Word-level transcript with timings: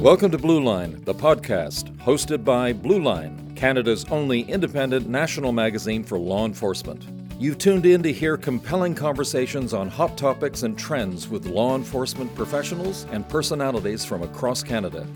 Welcome 0.00 0.30
to 0.30 0.38
Blue 0.38 0.64
Line, 0.64 1.04
the 1.04 1.12
podcast 1.12 1.94
hosted 1.98 2.42
by 2.42 2.72
Blue 2.72 3.02
Line, 3.02 3.52
Canada's 3.54 4.06
only 4.06 4.40
independent 4.40 5.10
national 5.10 5.52
magazine 5.52 6.04
for 6.04 6.18
law 6.18 6.46
enforcement. 6.46 7.04
You've 7.38 7.58
tuned 7.58 7.84
in 7.84 8.02
to 8.04 8.10
hear 8.10 8.38
compelling 8.38 8.94
conversations 8.94 9.74
on 9.74 9.88
hot 9.88 10.16
topics 10.16 10.62
and 10.62 10.78
trends 10.78 11.28
with 11.28 11.44
law 11.44 11.76
enforcement 11.76 12.34
professionals 12.34 13.04
and 13.12 13.28
personalities 13.28 14.02
from 14.02 14.22
across 14.22 14.62
Canada. 14.62 15.06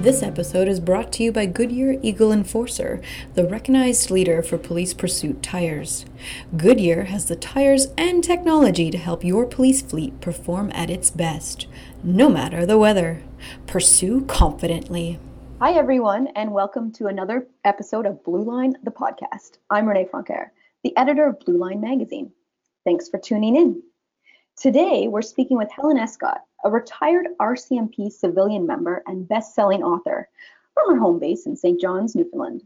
This 0.00 0.22
episode 0.22 0.66
is 0.66 0.80
brought 0.80 1.12
to 1.12 1.24
you 1.24 1.30
by 1.30 1.44
Goodyear 1.44 1.98
Eagle 2.00 2.32
Enforcer, 2.32 3.02
the 3.34 3.46
recognized 3.46 4.10
leader 4.10 4.42
for 4.42 4.56
police 4.56 4.94
pursuit 4.94 5.42
tires. 5.42 6.06
Goodyear 6.56 7.04
has 7.04 7.26
the 7.26 7.36
tires 7.36 7.88
and 7.98 8.24
technology 8.24 8.90
to 8.92 8.96
help 8.96 9.22
your 9.22 9.44
police 9.44 9.82
fleet 9.82 10.18
perform 10.22 10.70
at 10.72 10.88
its 10.88 11.10
best, 11.10 11.66
no 12.02 12.28
matter 12.28 12.64
the 12.64 12.78
weather. 12.78 13.22
Pursue 13.66 14.24
confidently. 14.24 15.18
Hi, 15.60 15.72
everyone, 15.72 16.28
and 16.28 16.52
welcome 16.52 16.90
to 16.92 17.08
another 17.08 17.46
episode 17.64 18.06
of 18.06 18.24
Blue 18.24 18.42
Line, 18.42 18.74
the 18.82 18.90
podcast. 18.90 19.58
I'm 19.68 19.86
Renee 19.86 20.08
Francoeur, 20.10 20.50
the 20.82 20.96
editor 20.96 21.26
of 21.26 21.40
Blue 21.40 21.58
Line 21.58 21.80
Magazine. 21.80 22.32
Thanks 22.84 23.08
for 23.10 23.18
tuning 23.18 23.56
in. 23.56 23.82
Today, 24.56 25.08
we're 25.08 25.20
speaking 25.20 25.58
with 25.58 25.70
Helen 25.70 25.98
Escott, 25.98 26.40
a 26.64 26.70
retired 26.70 27.28
RCMP 27.38 28.10
civilian 28.10 28.66
member 28.66 29.02
and 29.06 29.28
best-selling 29.28 29.82
author 29.82 30.28
from 30.72 30.94
her 30.94 30.98
home 30.98 31.18
base 31.18 31.44
in 31.44 31.56
St. 31.56 31.78
John's, 31.78 32.14
Newfoundland. 32.14 32.62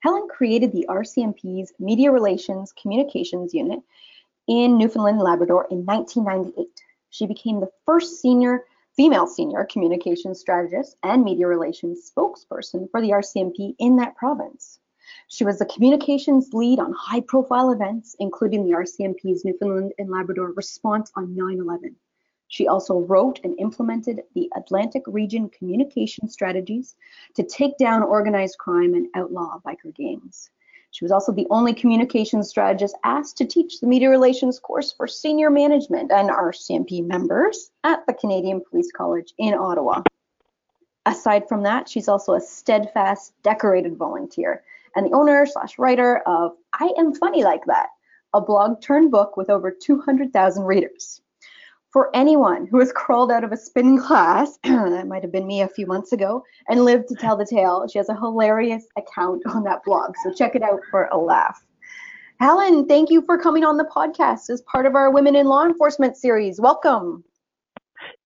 Helen 0.00 0.26
created 0.28 0.72
the 0.72 0.86
RCMP's 0.88 1.72
Media 1.78 2.10
Relations 2.10 2.72
Communications 2.80 3.54
Unit 3.54 3.80
in 4.48 4.76
Newfoundland 4.76 5.20
Labrador 5.20 5.66
in 5.70 5.84
1998. 5.84 6.83
She 7.14 7.26
became 7.26 7.60
the 7.60 7.70
first 7.86 8.20
senior 8.20 8.64
female 8.96 9.28
senior 9.28 9.64
communications 9.70 10.40
strategist 10.40 10.96
and 11.04 11.22
media 11.22 11.46
relations 11.46 12.10
spokesperson 12.10 12.90
for 12.90 13.00
the 13.00 13.10
RCMP 13.10 13.76
in 13.78 13.94
that 13.98 14.16
province. 14.16 14.80
She 15.28 15.44
was 15.44 15.60
the 15.60 15.66
communications 15.66 16.52
lead 16.52 16.80
on 16.80 16.92
high 16.92 17.20
profile 17.20 17.70
events, 17.70 18.16
including 18.18 18.64
the 18.64 18.72
RCMP's 18.72 19.44
Newfoundland 19.44 19.92
and 19.96 20.10
Labrador 20.10 20.54
response 20.56 21.12
on 21.14 21.36
9 21.36 21.60
11. 21.60 21.94
She 22.48 22.66
also 22.66 22.98
wrote 22.98 23.38
and 23.44 23.60
implemented 23.60 24.24
the 24.34 24.50
Atlantic 24.56 25.04
Region 25.06 25.50
communication 25.50 26.28
strategies 26.28 26.96
to 27.36 27.44
take 27.44 27.78
down 27.78 28.02
organized 28.02 28.58
crime 28.58 28.94
and 28.94 29.06
outlaw 29.14 29.60
biker 29.64 29.94
gangs. 29.94 30.50
She 30.94 31.04
was 31.04 31.10
also 31.10 31.32
the 31.32 31.48
only 31.50 31.74
communications 31.74 32.48
strategist 32.48 32.96
asked 33.02 33.36
to 33.38 33.44
teach 33.44 33.80
the 33.80 33.86
media 33.88 34.08
relations 34.08 34.60
course 34.60 34.92
for 34.92 35.08
senior 35.08 35.50
management 35.50 36.12
and 36.12 36.30
RCMP 36.30 37.04
members 37.04 37.72
at 37.82 38.06
the 38.06 38.14
Canadian 38.14 38.62
Police 38.70 38.92
College 38.92 39.34
in 39.36 39.54
Ottawa. 39.54 40.02
Aside 41.04 41.48
from 41.48 41.64
that, 41.64 41.88
she's 41.88 42.06
also 42.06 42.34
a 42.34 42.40
steadfast, 42.40 43.32
decorated 43.42 43.96
volunteer 43.96 44.62
and 44.94 45.04
the 45.04 45.16
owner 45.16 45.44
slash 45.46 45.80
writer 45.80 46.18
of 46.28 46.52
I 46.72 46.92
Am 46.96 47.12
Funny 47.12 47.42
Like 47.42 47.64
That, 47.64 47.88
a 48.32 48.40
blog 48.40 48.80
turned 48.80 49.10
book 49.10 49.36
with 49.36 49.50
over 49.50 49.72
200,000 49.72 50.62
readers. 50.62 51.20
For 51.94 52.10
anyone 52.12 52.66
who 52.66 52.80
has 52.80 52.90
crawled 52.90 53.30
out 53.30 53.44
of 53.44 53.52
a 53.52 53.56
spinning 53.56 54.00
class, 54.00 54.58
that 54.64 55.06
might 55.06 55.22
have 55.22 55.30
been 55.30 55.46
me 55.46 55.60
a 55.60 55.68
few 55.68 55.86
months 55.86 56.10
ago, 56.10 56.42
and 56.68 56.84
lived 56.84 57.06
to 57.06 57.14
tell 57.14 57.36
the 57.36 57.46
tale, 57.46 57.86
she 57.86 57.98
has 57.98 58.08
a 58.08 58.16
hilarious 58.16 58.84
account 58.96 59.44
on 59.46 59.62
that 59.62 59.84
blog. 59.84 60.12
So 60.24 60.34
check 60.34 60.56
it 60.56 60.62
out 60.64 60.80
for 60.90 61.04
a 61.12 61.16
laugh. 61.16 61.64
Helen, 62.40 62.88
thank 62.88 63.10
you 63.10 63.22
for 63.22 63.38
coming 63.38 63.62
on 63.62 63.76
the 63.76 63.84
podcast 63.84 64.50
as 64.50 64.60
part 64.62 64.86
of 64.86 64.96
our 64.96 65.12
Women 65.12 65.36
in 65.36 65.46
Law 65.46 65.64
Enforcement 65.64 66.16
series. 66.16 66.60
Welcome. 66.60 67.22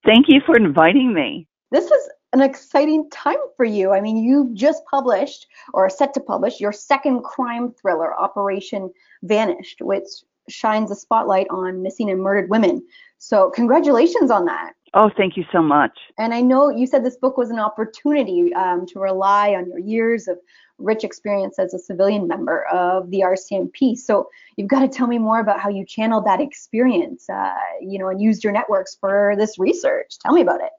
Thank 0.07 0.31
you 0.31 0.41
for 0.47 0.57
inviting 0.57 1.13
me. 1.13 1.47
This 1.71 1.91
is 1.91 2.09
an 2.33 2.41
exciting 2.41 3.11
time 3.11 3.37
for 3.55 3.67
you. 3.67 3.93
I 3.93 4.01
mean, 4.01 4.17
you 4.17 4.49
just 4.55 4.83
published 4.91 5.47
or 5.75 5.85
are 5.85 5.91
set 5.91 6.15
to 6.15 6.21
publish 6.21 6.59
your 6.59 6.73
second 6.73 7.23
crime 7.23 7.75
thriller, 7.78 8.19
Operation 8.19 8.91
Vanished, 9.25 9.83
which 9.83 10.09
shines 10.48 10.91
a 10.91 10.94
spotlight 10.94 11.47
on 11.50 11.82
missing 11.82 12.10
and 12.10 12.20
murdered 12.20 12.50
women. 12.50 12.82
So, 13.19 13.50
congratulations 13.50 14.31
on 14.31 14.44
that. 14.47 14.72
Oh, 14.94 15.10
thank 15.16 15.36
you 15.36 15.44
so 15.53 15.62
much. 15.62 15.98
And 16.19 16.32
I 16.32 16.41
know 16.41 16.70
you 16.70 16.86
said 16.86 17.04
this 17.04 17.16
book 17.16 17.36
was 17.36 17.50
an 17.50 17.59
opportunity 17.59 18.54
um, 18.54 18.86
to 18.86 18.98
rely 18.98 19.54
on 19.54 19.69
your 19.69 19.78
years 19.78 20.28
of 20.28 20.38
rich 20.78 21.04
experience 21.04 21.59
as 21.59 21.75
a 21.75 21.78
civilian 21.78 22.26
member 22.26 22.64
of 22.66 23.10
the 23.10 23.20
RCMP. 23.20 23.97
So 23.97 24.28
you've 24.56 24.69
got 24.69 24.81
to 24.81 24.88
tell 24.88 25.06
me 25.06 25.19
more 25.19 25.41
about 25.41 25.60
how 25.60 25.69
you 25.69 25.84
channeled 25.84 26.25
that 26.26 26.41
experience, 26.41 27.28
uh, 27.28 27.50
you 27.80 27.98
know, 27.98 28.09
and 28.09 28.20
used 28.20 28.44
your 28.44 28.53
networks 28.53 28.97
for 28.98 29.34
this 29.36 29.59
research. 29.59 30.19
Tell 30.20 30.32
me 30.32 30.41
about 30.41 30.60
it. 30.60 30.70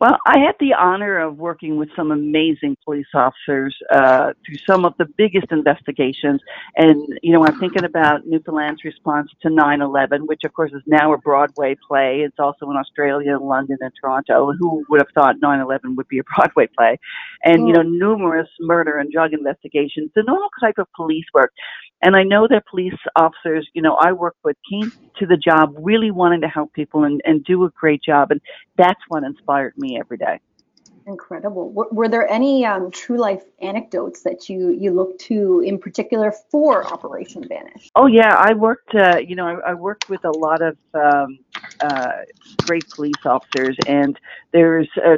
Well, 0.00 0.18
I 0.26 0.38
had 0.38 0.54
the 0.60 0.74
honor 0.74 1.18
of 1.18 1.38
working 1.38 1.76
with 1.76 1.88
some 1.96 2.10
amazing 2.10 2.76
police 2.84 3.06
officers 3.14 3.76
uh, 3.90 4.32
through 4.44 4.58
some 4.66 4.84
of 4.84 4.94
the 4.98 5.06
biggest 5.16 5.46
investigations. 5.50 6.40
And, 6.76 7.06
you 7.22 7.32
know, 7.32 7.44
I'm 7.46 7.58
thinking 7.58 7.84
about 7.84 8.26
Newfoundland's 8.26 8.84
response 8.84 9.30
to 9.42 9.50
9 9.50 9.80
11, 9.80 10.26
which, 10.26 10.42
of 10.44 10.52
course, 10.52 10.72
is 10.72 10.82
now 10.86 11.12
a 11.12 11.18
Broadway 11.18 11.76
play. 11.86 12.20
It's 12.20 12.38
also 12.38 12.70
in 12.70 12.76
Australia, 12.76 13.38
London, 13.38 13.78
and 13.80 13.92
Toronto. 14.00 14.52
Who 14.58 14.84
would 14.88 15.00
have 15.00 15.08
thought 15.14 15.36
9 15.40 15.60
11 15.60 15.96
would 15.96 16.08
be 16.08 16.18
a 16.18 16.24
Broadway 16.36 16.66
play? 16.76 16.98
And, 17.44 17.68
you 17.68 17.74
know, 17.74 17.82
mm. 17.82 17.98
numerous 17.98 18.48
murder 18.60 18.98
and 18.98 19.10
drug 19.12 19.32
investigations, 19.32 20.10
the 20.14 20.22
normal 20.22 20.48
type 20.60 20.78
of 20.78 20.88
police 20.96 21.26
work. 21.32 21.52
And 22.02 22.16
I 22.16 22.22
know 22.22 22.46
that 22.48 22.66
police 22.66 22.92
officers, 23.16 23.66
you 23.72 23.80
know, 23.80 23.94
I 23.94 24.12
work 24.12 24.36
with 24.44 24.56
came 24.70 24.92
to 25.18 25.26
the 25.26 25.38
job 25.38 25.74
really 25.78 26.10
wanting 26.10 26.42
to 26.42 26.48
help 26.48 26.72
people 26.74 27.04
and, 27.04 27.22
and 27.24 27.42
do 27.44 27.64
a 27.64 27.70
great 27.70 28.02
job. 28.02 28.30
And 28.30 28.40
that's 28.76 29.00
what 29.08 29.24
inspired 29.64 29.78
me 29.78 29.98
every 29.98 30.18
day. 30.18 30.40
Incredible. 31.06 31.70
Were, 31.70 31.88
were 31.92 32.08
there 32.08 32.26
any 32.30 32.64
um, 32.64 32.90
true 32.90 33.18
life 33.18 33.42
anecdotes 33.60 34.22
that 34.22 34.48
you 34.48 34.70
you 34.70 34.90
look 34.90 35.18
to 35.18 35.60
in 35.60 35.78
particular 35.78 36.32
for 36.50 36.86
Operation 36.86 37.46
Vanish? 37.46 37.90
Oh 37.94 38.06
yeah, 38.06 38.34
I 38.34 38.54
worked. 38.54 38.94
Uh, 38.94 39.18
you 39.18 39.36
know, 39.36 39.46
I, 39.46 39.72
I, 39.72 39.74
worked 39.74 40.08
with 40.08 40.24
a 40.24 40.30
lot 40.30 40.62
of 40.62 40.78
um, 40.94 41.38
uh, 41.80 42.22
great 42.62 42.88
police 42.88 43.26
officers, 43.26 43.76
and 43.86 44.18
there's 44.52 44.88
a, 45.04 45.16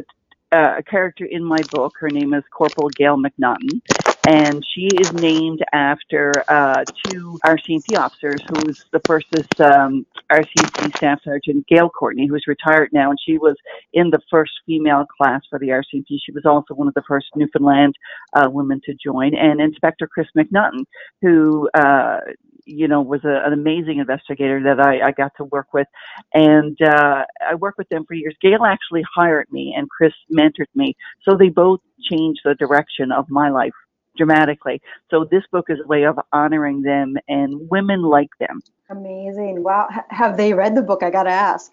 a 0.50 0.82
character 0.82 1.24
in 1.24 1.44
my 1.44 1.60
book. 1.70 1.92
Her 2.00 2.10
name 2.10 2.34
is 2.34 2.42
Corporal 2.50 2.88
Gail 2.88 3.16
McNaughton, 3.16 3.80
and 4.26 4.64
she 4.74 4.88
is 5.00 5.12
named 5.12 5.64
after 5.72 6.32
uh, 6.48 6.82
two 7.04 7.38
RCMP 7.46 7.96
officers. 7.96 8.40
Who's 8.48 8.84
the 8.92 9.00
first 9.06 9.26
is 9.32 9.46
um, 9.60 10.04
RCMP 10.30 10.96
Staff 10.96 11.20
Sergeant 11.22 11.66
Gail 11.68 11.88
Courtney, 11.88 12.26
who's 12.26 12.44
retired 12.48 12.90
now, 12.92 13.10
and 13.10 13.18
she 13.24 13.38
was 13.38 13.54
in 13.92 14.10
the 14.10 14.18
first 14.28 14.52
female 14.66 15.06
class 15.16 15.42
for 15.48 15.60
the 15.60 15.68
RCMP. 15.68 16.18
She 16.24 16.32
was 16.32 16.44
also 16.44 16.74
one 16.74 16.88
of 16.88 16.94
the 16.94 17.04
first 17.06 17.26
Newfoundland 17.36 17.94
uh, 18.34 18.48
women 18.50 18.80
to 18.86 18.94
join, 18.94 19.34
and 19.36 19.60
Inspector 19.60 20.06
Chris 20.08 20.26
McNaughton, 20.36 20.84
who 21.22 21.70
uh, 21.74 22.18
you 22.64 22.88
know 22.88 23.02
was 23.02 23.24
a, 23.24 23.46
an 23.46 23.52
amazing 23.52 23.98
investigator 23.98 24.60
that 24.64 24.80
I, 24.80 25.08
I 25.08 25.12
got 25.12 25.32
to 25.36 25.44
work 25.44 25.68
with, 25.72 25.86
and 26.34 26.76
uh, 26.82 27.24
I 27.48 27.54
worked 27.54 27.78
with 27.78 27.88
them 27.90 28.04
for 28.06 28.14
years. 28.14 28.34
Gail 28.42 28.64
actually 28.64 29.04
hired 29.14 29.46
me, 29.52 29.72
and 29.76 29.88
Chris 29.88 30.12
mentored 30.36 30.66
me, 30.74 30.96
so 31.22 31.36
they 31.36 31.48
both 31.48 31.78
changed 32.10 32.40
the 32.44 32.56
direction 32.56 33.12
of 33.12 33.26
my 33.30 33.50
life 33.50 33.72
dramatically. 34.16 34.80
So 35.10 35.26
this 35.30 35.42
book 35.52 35.66
is 35.68 35.78
a 35.84 35.86
way 35.86 36.04
of 36.04 36.18
honoring 36.32 36.82
them 36.82 37.16
and 37.28 37.68
women 37.70 38.02
like 38.02 38.30
them. 38.38 38.60
Amazing. 38.90 39.62
Wow. 39.62 39.88
H- 39.92 40.04
have 40.10 40.36
they 40.36 40.52
read 40.52 40.74
the 40.74 40.82
book? 40.82 41.02
I 41.02 41.10
got 41.10 41.24
to 41.24 41.30
ask. 41.30 41.72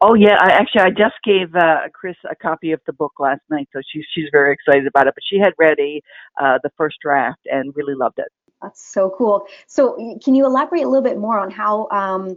Oh 0.00 0.14
yeah, 0.14 0.36
I 0.40 0.50
actually 0.50 0.82
I 0.82 0.90
just 0.90 1.14
gave 1.24 1.54
uh, 1.54 1.88
Chris 1.92 2.16
a 2.28 2.34
copy 2.34 2.72
of 2.72 2.80
the 2.86 2.92
book 2.92 3.12
last 3.18 3.42
night, 3.50 3.68
so 3.72 3.80
she's 3.92 4.04
she's 4.12 4.28
very 4.32 4.52
excited 4.52 4.86
about 4.86 5.06
it. 5.06 5.14
But 5.14 5.22
she 5.28 5.38
had 5.38 5.52
read 5.58 5.78
a 5.78 6.02
uh, 6.40 6.58
the 6.62 6.70
first 6.76 6.96
draft 7.02 7.40
and 7.46 7.72
really 7.76 7.94
loved 7.94 8.18
it. 8.18 8.28
That's 8.62 8.92
so 8.92 9.14
cool. 9.16 9.46
So 9.66 10.18
can 10.22 10.34
you 10.34 10.44
elaborate 10.44 10.84
a 10.84 10.88
little 10.88 11.02
bit 11.02 11.18
more 11.18 11.38
on 11.38 11.50
how 11.50 11.88
um, 11.90 12.36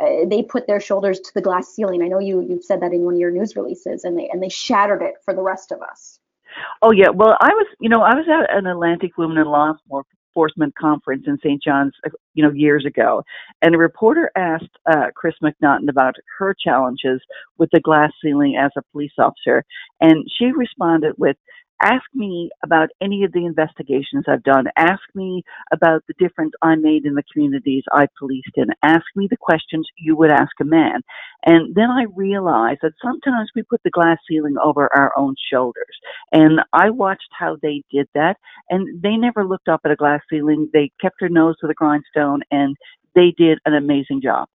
uh, 0.00 0.24
they 0.26 0.42
put 0.42 0.66
their 0.66 0.80
shoulders 0.80 1.18
to 1.20 1.34
the 1.34 1.40
glass 1.40 1.68
ceiling? 1.68 2.02
I 2.02 2.08
know 2.08 2.20
you 2.20 2.42
you've 2.42 2.64
said 2.64 2.80
that 2.82 2.92
in 2.92 3.02
one 3.02 3.14
of 3.14 3.20
your 3.20 3.30
news 3.30 3.56
releases, 3.56 4.04
and 4.04 4.18
they 4.18 4.28
and 4.28 4.42
they 4.42 4.48
shattered 4.48 5.02
it 5.02 5.14
for 5.24 5.34
the 5.34 5.42
rest 5.42 5.72
of 5.72 5.82
us. 5.82 6.20
Oh 6.82 6.92
yeah, 6.92 7.10
well 7.10 7.36
I 7.40 7.50
was, 7.50 7.66
you 7.80 7.88
know, 7.88 8.02
I 8.02 8.14
was 8.14 8.26
at 8.28 8.56
an 8.56 8.66
Atlantic 8.66 9.16
Women 9.16 9.38
in 9.38 9.46
Law 9.46 9.74
Enforcement 10.34 10.74
conference 10.76 11.24
in 11.26 11.38
St. 11.38 11.62
John's, 11.62 11.94
uh, 12.06 12.10
you 12.34 12.42
know, 12.42 12.50
years 12.50 12.84
ago, 12.84 13.22
and 13.62 13.74
a 13.74 13.78
reporter 13.78 14.30
asked 14.36 14.76
uh, 14.90 15.06
Chris 15.14 15.34
McNaughton 15.42 15.88
about 15.88 16.14
her 16.38 16.54
challenges 16.62 17.20
with 17.58 17.70
the 17.72 17.80
glass 17.80 18.10
ceiling 18.22 18.56
as 18.56 18.70
a 18.76 18.82
police 18.92 19.12
officer, 19.18 19.64
and 20.00 20.26
she 20.38 20.46
responded 20.46 21.14
with, 21.18 21.36
ask 21.82 22.04
me 22.14 22.50
about 22.62 22.90
any 23.00 23.24
of 23.24 23.32
the 23.32 23.44
investigations 23.44 24.24
I've 24.28 24.42
done. 24.42 24.66
Ask 24.76 25.02
me 25.14 25.42
about 25.72 26.02
the 26.06 26.14
difference 26.18 26.52
I 26.62 26.76
made 26.76 27.04
in 27.04 27.14
the 27.14 27.22
communities 27.32 27.84
I 27.92 28.06
policed 28.18 28.52
in. 28.56 28.66
Ask 28.82 29.04
me 29.16 29.28
the 29.30 29.36
questions 29.36 29.86
you 29.98 30.16
would 30.16 30.30
ask 30.30 30.52
a 30.60 30.64
man. 30.64 31.00
And 31.44 31.74
then 31.74 31.90
I 31.90 32.06
realized 32.14 32.80
that 32.82 32.92
sometimes 33.02 33.50
we 33.54 33.62
put 33.62 33.82
the 33.84 33.90
glass 33.90 34.18
ceiling 34.28 34.56
over 34.62 34.88
our 34.94 35.12
own 35.16 35.34
shoulders. 35.52 35.98
And 36.32 36.60
I 36.72 36.90
watched 36.90 37.28
how 37.38 37.56
they 37.60 37.82
did 37.90 38.08
that. 38.14 38.36
And 38.70 39.02
they 39.02 39.16
never 39.16 39.44
looked 39.44 39.68
up 39.68 39.80
at 39.84 39.90
a 39.90 39.96
glass 39.96 40.20
ceiling. 40.30 40.68
They 40.72 40.90
kept 41.00 41.16
their 41.20 41.28
nose 41.28 41.56
to 41.60 41.66
the 41.66 41.74
grindstone 41.74 42.42
and 42.50 42.76
they 43.14 43.32
did 43.36 43.58
an 43.64 43.74
amazing 43.74 44.22
job. 44.22 44.48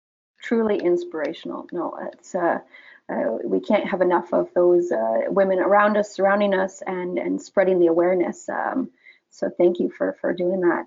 Truly 0.43 0.77
inspirational. 0.77 1.67
No, 1.73 1.99
it's 2.13 2.35
uh, 2.35 2.61
uh, 3.11 3.39
we 3.45 3.61
can't 3.61 3.89
have 3.89 4.01
enough 4.01 4.33
of 4.33 4.53
those 4.55 4.93
uh, 4.93 5.21
women 5.29 5.59
around 5.59 5.97
us, 5.97 6.13
surrounding 6.13 6.55
us, 6.55 6.83
and 6.87 7.19
and 7.19 7.41
spreading 7.41 7.79
the 7.79 7.87
awareness. 7.87 8.49
Um, 8.49 8.91
so 9.31 9.51
thank 9.57 9.79
you 9.79 9.91
for 9.91 10.17
for 10.21 10.33
doing 10.33 10.61
that. 10.61 10.87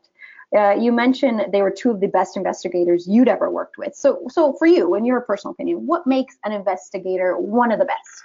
Uh, 0.56 0.76
you 0.78 0.92
mentioned 0.92 1.46
they 1.52 1.62
were 1.62 1.72
two 1.72 1.92
of 1.92 2.02
the 2.02 2.08
best 2.08 2.36
investigators 2.36 3.08
you'd 3.08 3.30
ever 3.30 3.50
worked 3.50 3.78
with. 3.78 3.96
So 3.96 4.24
so 4.30 4.54
for 4.54 4.68
you, 4.68 4.96
in 4.96 5.06
your 5.06 5.22
personal 5.22 5.54
opinion, 5.54 5.88
what 5.88 6.06
makes 6.06 6.38
an 6.44 6.52
investigator 6.52 7.38
one 7.38 7.72
of 7.72 7.80
the 7.80 7.86
best? 7.86 8.24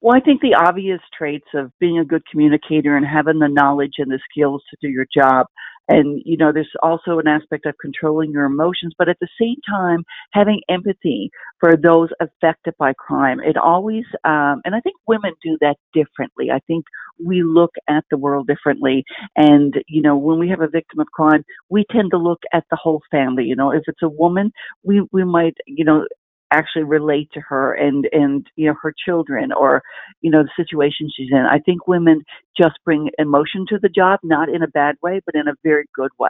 Well, 0.00 0.16
I 0.16 0.20
think 0.20 0.40
the 0.40 0.54
obvious 0.54 1.00
traits 1.16 1.48
of 1.54 1.72
being 1.80 1.98
a 1.98 2.04
good 2.04 2.22
communicator 2.30 2.96
and 2.96 3.04
having 3.04 3.40
the 3.40 3.48
knowledge 3.48 3.94
and 3.98 4.10
the 4.10 4.20
skills 4.30 4.62
to 4.70 4.76
do 4.80 4.88
your 4.88 5.06
job. 5.12 5.46
And, 5.88 6.20
you 6.24 6.36
know, 6.36 6.52
there's 6.52 6.70
also 6.82 7.18
an 7.18 7.26
aspect 7.26 7.66
of 7.66 7.74
controlling 7.80 8.30
your 8.30 8.44
emotions, 8.44 8.94
but 8.98 9.08
at 9.08 9.18
the 9.20 9.28
same 9.40 9.56
time, 9.68 10.04
having 10.32 10.60
empathy 10.68 11.30
for 11.60 11.76
those 11.76 12.08
affected 12.20 12.74
by 12.78 12.92
crime. 12.98 13.40
It 13.40 13.56
always, 13.56 14.04
um, 14.24 14.60
and 14.64 14.74
I 14.74 14.80
think 14.80 14.96
women 15.06 15.32
do 15.42 15.56
that 15.60 15.76
differently. 15.94 16.50
I 16.50 16.60
think 16.66 16.84
we 17.24 17.42
look 17.42 17.72
at 17.88 18.04
the 18.10 18.18
world 18.18 18.46
differently. 18.46 19.04
And, 19.36 19.74
you 19.88 20.02
know, 20.02 20.16
when 20.16 20.38
we 20.38 20.48
have 20.50 20.60
a 20.60 20.68
victim 20.68 21.00
of 21.00 21.06
crime, 21.08 21.44
we 21.68 21.84
tend 21.90 22.10
to 22.12 22.18
look 22.18 22.42
at 22.52 22.64
the 22.70 22.76
whole 22.76 23.02
family. 23.10 23.44
You 23.44 23.56
know, 23.56 23.70
if 23.70 23.82
it's 23.86 24.02
a 24.02 24.08
woman, 24.08 24.52
we, 24.84 25.02
we 25.12 25.24
might, 25.24 25.54
you 25.66 25.84
know, 25.84 26.06
actually 26.50 26.84
relate 26.84 27.30
to 27.32 27.40
her 27.40 27.74
and 27.74 28.08
and 28.12 28.46
you 28.56 28.66
know 28.66 28.74
her 28.82 28.94
children 29.04 29.52
or 29.52 29.82
you 30.20 30.30
know 30.30 30.42
the 30.42 30.64
situation 30.64 31.10
she's 31.14 31.30
in. 31.30 31.44
I 31.44 31.58
think 31.58 31.86
women 31.86 32.22
just 32.56 32.78
bring 32.84 33.10
emotion 33.18 33.66
to 33.68 33.78
the 33.78 33.88
job 33.88 34.20
not 34.22 34.48
in 34.48 34.62
a 34.62 34.68
bad 34.68 34.96
way 35.02 35.20
but 35.24 35.34
in 35.34 35.48
a 35.48 35.54
very 35.62 35.84
good 35.94 36.10
way. 36.18 36.28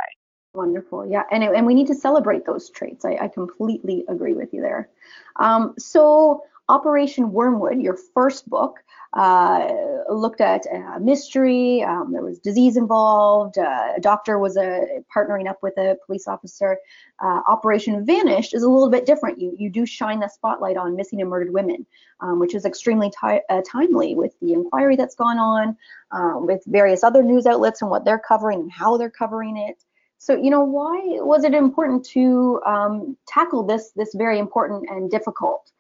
Wonderful. 0.55 1.07
Yeah. 1.07 1.23
And, 1.31 1.45
and 1.45 1.67
we 1.67 1.75
need 1.75 1.87
to 1.89 1.95
celebrate 1.95 2.47
those 2.47 2.71
traits. 2.71 3.05
I, 3.05 3.17
I 3.21 3.29
completely 3.29 4.05
agree 4.09 4.33
with 4.33 4.53
you 4.53 4.63
there. 4.63 4.89
Um, 5.37 5.75
so 5.79 6.43
operation 6.69 7.33
wormwood 7.33 7.81
your 7.81 7.97
first 8.15 8.49
book 8.49 8.81
uh, 9.15 9.73
looked 10.11 10.41
at 10.41 10.67
a 10.67 11.01
mystery. 11.01 11.83
Um, 11.83 12.13
there 12.13 12.23
was 12.23 12.39
disease 12.39 12.77
involved. 12.77 13.57
Uh, 13.57 13.95
a 13.97 14.01
doctor 14.01 14.39
was 14.39 14.57
uh, 14.57 14.85
partnering 15.15 15.49
up 15.49 15.63
with 15.63 15.79
a 15.79 15.97
police 16.05 16.29
officer. 16.29 16.77
Uh, 17.23 17.41
Operation 17.49 18.05
Vanished 18.05 18.55
is 18.55 18.63
a 18.63 18.69
little 18.69 18.91
bit 18.91 19.07
different. 19.07 19.41
You 19.41 19.55
you 19.59 19.71
do 19.71 19.87
shine 19.87 20.21
the 20.21 20.29
spotlight 20.29 20.77
on 20.77 20.95
missing 20.95 21.21
and 21.21 21.31
murdered 21.31 21.53
women, 21.53 21.87
um, 22.21 22.39
which 22.39 22.55
is 22.55 22.67
extremely 22.67 23.11
ti- 23.11 23.41
uh, 23.49 23.63
timely 23.67 24.15
with 24.15 24.39
the 24.41 24.53
inquiry 24.53 24.97
that's 24.97 25.15
gone 25.15 25.39
on, 25.39 25.77
uh, 26.11 26.39
with 26.39 26.63
various 26.67 27.03
other 27.03 27.23
news 27.23 27.47
outlets 27.47 27.81
and 27.81 27.91
what 27.91 28.05
they're 28.05 28.19
covering 28.19 28.61
and 28.61 28.73
how 28.73 28.99
they're 28.99 29.11
covering 29.11 29.57
it. 29.57 29.83
So 30.19 30.37
you 30.37 30.51
know 30.51 30.65
why 30.65 31.01
was 31.21 31.45
it 31.45 31.55
important 31.55 32.05
to 32.07 32.61
um, 32.67 33.17
tackle 33.27 33.63
this 33.63 33.93
this 33.93 34.15
very 34.15 34.39
important 34.39 34.91
and 34.91 35.11
difficult 35.11 35.73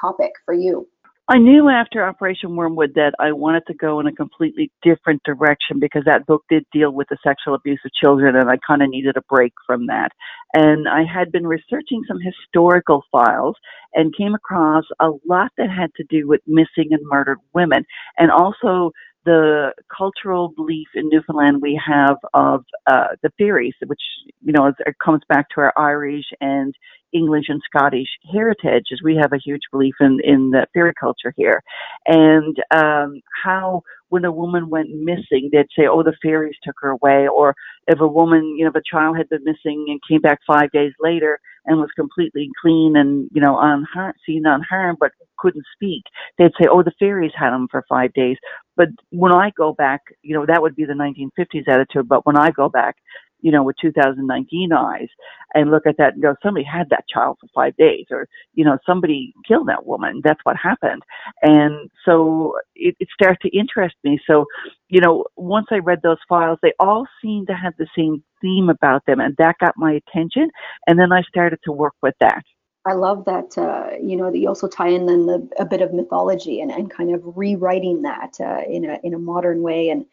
topic 0.00 0.32
for 0.44 0.54
you? 0.54 0.88
I 1.28 1.38
knew 1.38 1.68
after 1.68 2.06
Operation 2.06 2.54
Wormwood 2.54 2.94
that 2.94 3.14
I 3.18 3.32
wanted 3.32 3.66
to 3.66 3.74
go 3.74 3.98
in 3.98 4.06
a 4.06 4.12
completely 4.12 4.70
different 4.82 5.24
direction 5.24 5.80
because 5.80 6.04
that 6.06 6.24
book 6.24 6.44
did 6.48 6.64
deal 6.72 6.92
with 6.92 7.08
the 7.08 7.18
sexual 7.26 7.54
abuse 7.54 7.80
of 7.84 7.90
children 8.00 8.36
and 8.36 8.48
I 8.48 8.58
kind 8.64 8.80
of 8.80 8.90
needed 8.90 9.16
a 9.16 9.22
break 9.28 9.52
from 9.66 9.86
that. 9.86 10.10
And 10.54 10.88
I 10.88 11.02
had 11.02 11.32
been 11.32 11.44
researching 11.44 12.04
some 12.06 12.18
historical 12.20 13.02
files 13.10 13.56
and 13.92 14.16
came 14.16 14.34
across 14.34 14.84
a 15.00 15.10
lot 15.26 15.50
that 15.58 15.68
had 15.68 15.92
to 15.96 16.04
do 16.08 16.28
with 16.28 16.42
missing 16.46 16.92
and 16.92 17.02
murdered 17.02 17.38
women 17.52 17.84
and 18.18 18.30
also 18.30 18.92
the 19.24 19.72
cultural 19.94 20.50
belief 20.56 20.86
in 20.94 21.08
Newfoundland 21.08 21.60
we 21.60 21.78
have 21.84 22.16
of 22.32 22.64
uh, 22.86 23.08
the 23.22 23.30
fairies, 23.36 23.74
which 23.84 24.00
you 24.44 24.52
know 24.52 24.66
it 24.66 24.96
comes 25.04 25.22
back 25.28 25.48
to 25.50 25.60
our 25.60 25.72
Irish 25.76 26.26
and 26.40 26.72
English 27.12 27.46
and 27.48 27.60
Scottish 27.64 28.08
heritage, 28.32 28.86
as 28.92 29.00
we 29.02 29.16
have 29.16 29.32
a 29.32 29.38
huge 29.44 29.62
belief 29.72 29.94
in 30.00 30.18
in 30.24 30.50
the 30.50 30.66
fairy 30.74 30.92
culture 30.98 31.32
here, 31.36 31.62
and 32.06 32.56
um, 32.74 33.20
how 33.44 33.82
when 34.08 34.24
a 34.24 34.32
woman 34.32 34.68
went 34.70 34.88
missing, 34.90 35.50
they'd 35.52 35.66
say, 35.76 35.86
"Oh, 35.86 36.02
the 36.02 36.16
fairies 36.22 36.56
took 36.62 36.76
her 36.80 36.90
away," 36.90 37.28
or 37.28 37.54
if 37.86 38.00
a 38.00 38.06
woman, 38.06 38.54
you 38.56 38.64
know, 38.64 38.70
if 38.70 38.76
a 38.76 38.82
child 38.90 39.16
had 39.16 39.28
been 39.28 39.44
missing 39.44 39.86
and 39.88 40.00
came 40.08 40.20
back 40.20 40.40
five 40.46 40.70
days 40.72 40.92
later 41.00 41.38
and 41.66 41.78
was 41.78 41.90
completely 41.96 42.48
clean 42.60 42.96
and 42.96 43.28
you 43.32 43.40
know 43.40 43.58
unharmed, 43.58 44.14
seen 44.24 44.44
unharmed, 44.46 44.98
but 45.00 45.12
couldn't 45.38 45.64
speak, 45.74 46.02
they'd 46.38 46.52
say, 46.60 46.68
"Oh, 46.70 46.82
the 46.82 46.92
fairies 46.98 47.32
had 47.36 47.50
them 47.50 47.68
for 47.70 47.84
five 47.88 48.12
days." 48.12 48.36
But 48.76 48.88
when 49.10 49.32
I 49.32 49.50
go 49.56 49.72
back, 49.72 50.02
you 50.22 50.34
know, 50.34 50.46
that 50.46 50.62
would 50.62 50.76
be 50.76 50.84
the 50.84 50.92
1950s 50.92 51.66
attitude. 51.66 52.08
But 52.08 52.26
when 52.26 52.36
I 52.36 52.50
go 52.50 52.68
back, 52.68 52.96
you 53.40 53.52
know, 53.52 53.62
with 53.62 53.76
2019 53.80 54.72
eyes 54.72 55.08
and 55.54 55.70
look 55.70 55.86
at 55.86 55.96
that 55.98 56.14
and 56.14 56.22
go, 56.22 56.34
somebody 56.42 56.64
had 56.64 56.88
that 56.90 57.04
child 57.08 57.38
for 57.40 57.48
five 57.54 57.76
days 57.76 58.06
or, 58.10 58.28
you 58.54 58.64
know, 58.64 58.78
somebody 58.86 59.34
killed 59.46 59.68
that 59.68 59.86
woman. 59.86 60.20
That's 60.24 60.40
what 60.44 60.56
happened. 60.56 61.02
And 61.42 61.90
so 62.04 62.54
it, 62.74 62.96
it 62.98 63.08
started 63.12 63.38
to 63.42 63.56
interest 63.56 63.96
me. 64.04 64.18
So, 64.26 64.46
you 64.88 65.00
know, 65.00 65.24
once 65.36 65.66
I 65.70 65.78
read 65.78 66.00
those 66.02 66.18
files, 66.28 66.58
they 66.62 66.72
all 66.80 67.06
seemed 67.22 67.46
to 67.48 67.54
have 67.54 67.74
the 67.78 67.86
same 67.96 68.22
theme 68.40 68.68
about 68.68 69.04
them 69.06 69.20
and 69.20 69.36
that 69.36 69.56
got 69.58 69.74
my 69.76 69.92
attention. 69.92 70.50
And 70.86 70.98
then 70.98 71.12
I 71.12 71.22
started 71.22 71.58
to 71.64 71.72
work 71.72 71.94
with 72.02 72.14
that. 72.20 72.42
I 72.86 72.92
love 72.92 73.24
that, 73.24 73.58
uh, 73.58 73.96
you 74.00 74.16
know, 74.16 74.30
that 74.30 74.38
you 74.38 74.46
also 74.46 74.68
tie 74.68 74.88
in 74.88 75.06
then 75.06 75.26
the, 75.26 75.48
a 75.58 75.64
bit 75.64 75.82
of 75.82 75.92
mythology 75.92 76.60
and, 76.60 76.70
and 76.70 76.88
kind 76.88 77.12
of 77.12 77.20
rewriting 77.36 78.02
that 78.02 78.36
uh, 78.40 78.62
in 78.68 78.84
a 78.84 79.00
in 79.02 79.12
a 79.12 79.18
modern 79.18 79.60
way 79.62 79.88
and 79.88 80.06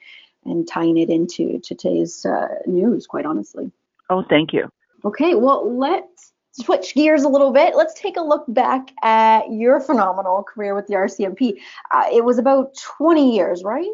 and 0.45 0.67
tying 0.67 0.97
it 0.97 1.09
into 1.09 1.59
today's 1.59 2.25
uh, 2.25 2.47
news, 2.65 3.07
quite 3.07 3.25
honestly. 3.25 3.71
Oh, 4.09 4.23
thank 4.29 4.53
you. 4.53 4.69
Okay, 5.05 5.35
well, 5.35 5.77
let's 5.77 6.33
switch 6.53 6.93
gears 6.93 7.23
a 7.23 7.29
little 7.29 7.51
bit. 7.51 7.75
Let's 7.75 7.93
take 7.93 8.17
a 8.17 8.21
look 8.21 8.45
back 8.47 8.91
at 9.01 9.51
your 9.51 9.79
phenomenal 9.79 10.43
career 10.43 10.75
with 10.75 10.87
the 10.87 10.93
RCMP. 10.93 11.59
Uh, 11.91 12.05
it 12.11 12.23
was 12.23 12.37
about 12.37 12.75
20 12.97 13.35
years, 13.35 13.63
right? 13.63 13.87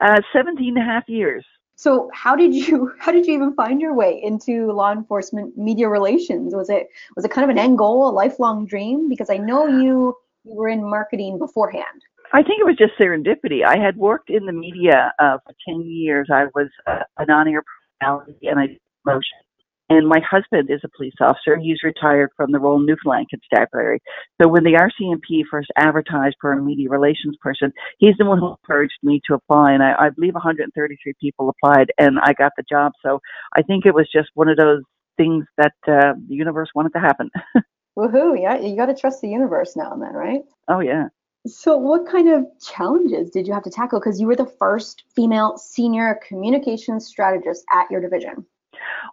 Uh, 0.00 0.20
17 0.32 0.68
and 0.68 0.78
a 0.78 0.80
half 0.80 1.08
years. 1.08 1.44
So 1.76 2.10
how 2.12 2.36
did 2.36 2.54
you 2.54 2.92
how 2.98 3.10
did 3.10 3.26
you 3.26 3.34
even 3.34 3.54
find 3.54 3.80
your 3.80 3.94
way 3.94 4.20
into 4.22 4.70
law 4.72 4.92
enforcement 4.92 5.56
media 5.56 5.88
relations? 5.88 6.54
Was 6.54 6.68
it 6.68 6.88
was 7.16 7.24
it 7.24 7.30
kind 7.30 7.44
of 7.44 7.50
an 7.50 7.58
end 7.58 7.78
goal, 7.78 8.08
a 8.08 8.12
lifelong 8.12 8.66
dream? 8.66 9.08
Because 9.08 9.30
I 9.30 9.38
know 9.38 9.66
you 9.66 10.14
you 10.44 10.54
were 10.54 10.68
in 10.68 10.82
marketing 10.82 11.38
beforehand. 11.38 12.02
I 12.32 12.42
think 12.42 12.60
it 12.60 12.66
was 12.66 12.76
just 12.76 12.92
serendipity. 13.00 13.64
I 13.64 13.78
had 13.78 13.96
worked 13.96 14.30
in 14.30 14.46
the 14.46 14.52
media 14.52 15.12
uh, 15.18 15.38
for 15.44 15.54
10 15.68 15.82
years. 15.82 16.28
I 16.32 16.44
was 16.54 16.68
uh, 16.86 17.00
an 17.18 17.30
on-air 17.30 17.62
personality 18.00 18.46
and 18.46 18.58
I 18.58 18.66
did 18.68 18.78
motion 19.04 19.38
and 19.90 20.06
my 20.06 20.20
husband 20.20 20.70
is 20.70 20.80
a 20.84 20.88
police 20.96 21.14
officer. 21.20 21.56
He's 21.56 21.82
retired 21.82 22.30
from 22.36 22.52
the 22.52 22.60
Royal 22.60 22.78
Newfoundland 22.78 23.26
Constabulary. 23.28 24.00
So 24.40 24.48
when 24.48 24.62
the 24.62 24.74
RCMP 24.74 25.42
first 25.50 25.68
advertised 25.76 26.36
for 26.40 26.52
a 26.52 26.62
media 26.62 26.88
relations 26.88 27.36
person, 27.42 27.72
he's 27.98 28.16
the 28.16 28.24
one 28.24 28.38
who 28.38 28.50
encouraged 28.50 28.98
me 29.02 29.20
to 29.26 29.34
apply. 29.34 29.72
And 29.72 29.82
I, 29.82 29.94
I 29.98 30.10
believe 30.10 30.34
133 30.34 31.12
people 31.20 31.50
applied, 31.50 31.92
and 31.98 32.20
I 32.22 32.32
got 32.32 32.52
the 32.56 32.62
job. 32.70 32.92
So 33.04 33.20
I 33.54 33.62
think 33.62 33.84
it 33.84 33.94
was 33.94 34.08
just 34.14 34.28
one 34.34 34.48
of 34.48 34.56
those 34.56 34.82
things 35.16 35.44
that 35.58 35.74
uh, 35.88 36.14
the 36.28 36.36
universe 36.36 36.68
wanted 36.74 36.92
to 36.92 37.00
happen. 37.00 37.28
Woohoo! 37.98 38.40
Yeah, 38.40 38.60
you 38.60 38.76
got 38.76 38.86
to 38.86 38.94
trust 38.94 39.20
the 39.20 39.28
universe 39.28 39.74
now 39.76 39.92
and 39.92 40.00
then, 40.00 40.14
right? 40.14 40.42
Oh 40.68 40.78
yeah. 40.78 41.08
So, 41.46 41.76
what 41.76 42.06
kind 42.06 42.28
of 42.28 42.46
challenges 42.60 43.30
did 43.30 43.46
you 43.46 43.54
have 43.54 43.62
to 43.62 43.70
tackle? 43.70 43.98
Because 43.98 44.20
you 44.20 44.26
were 44.26 44.36
the 44.36 44.52
first 44.58 45.04
female 45.14 45.56
senior 45.56 46.20
communications 46.26 47.06
strategist 47.06 47.64
at 47.72 47.90
your 47.90 48.00
division. 48.00 48.46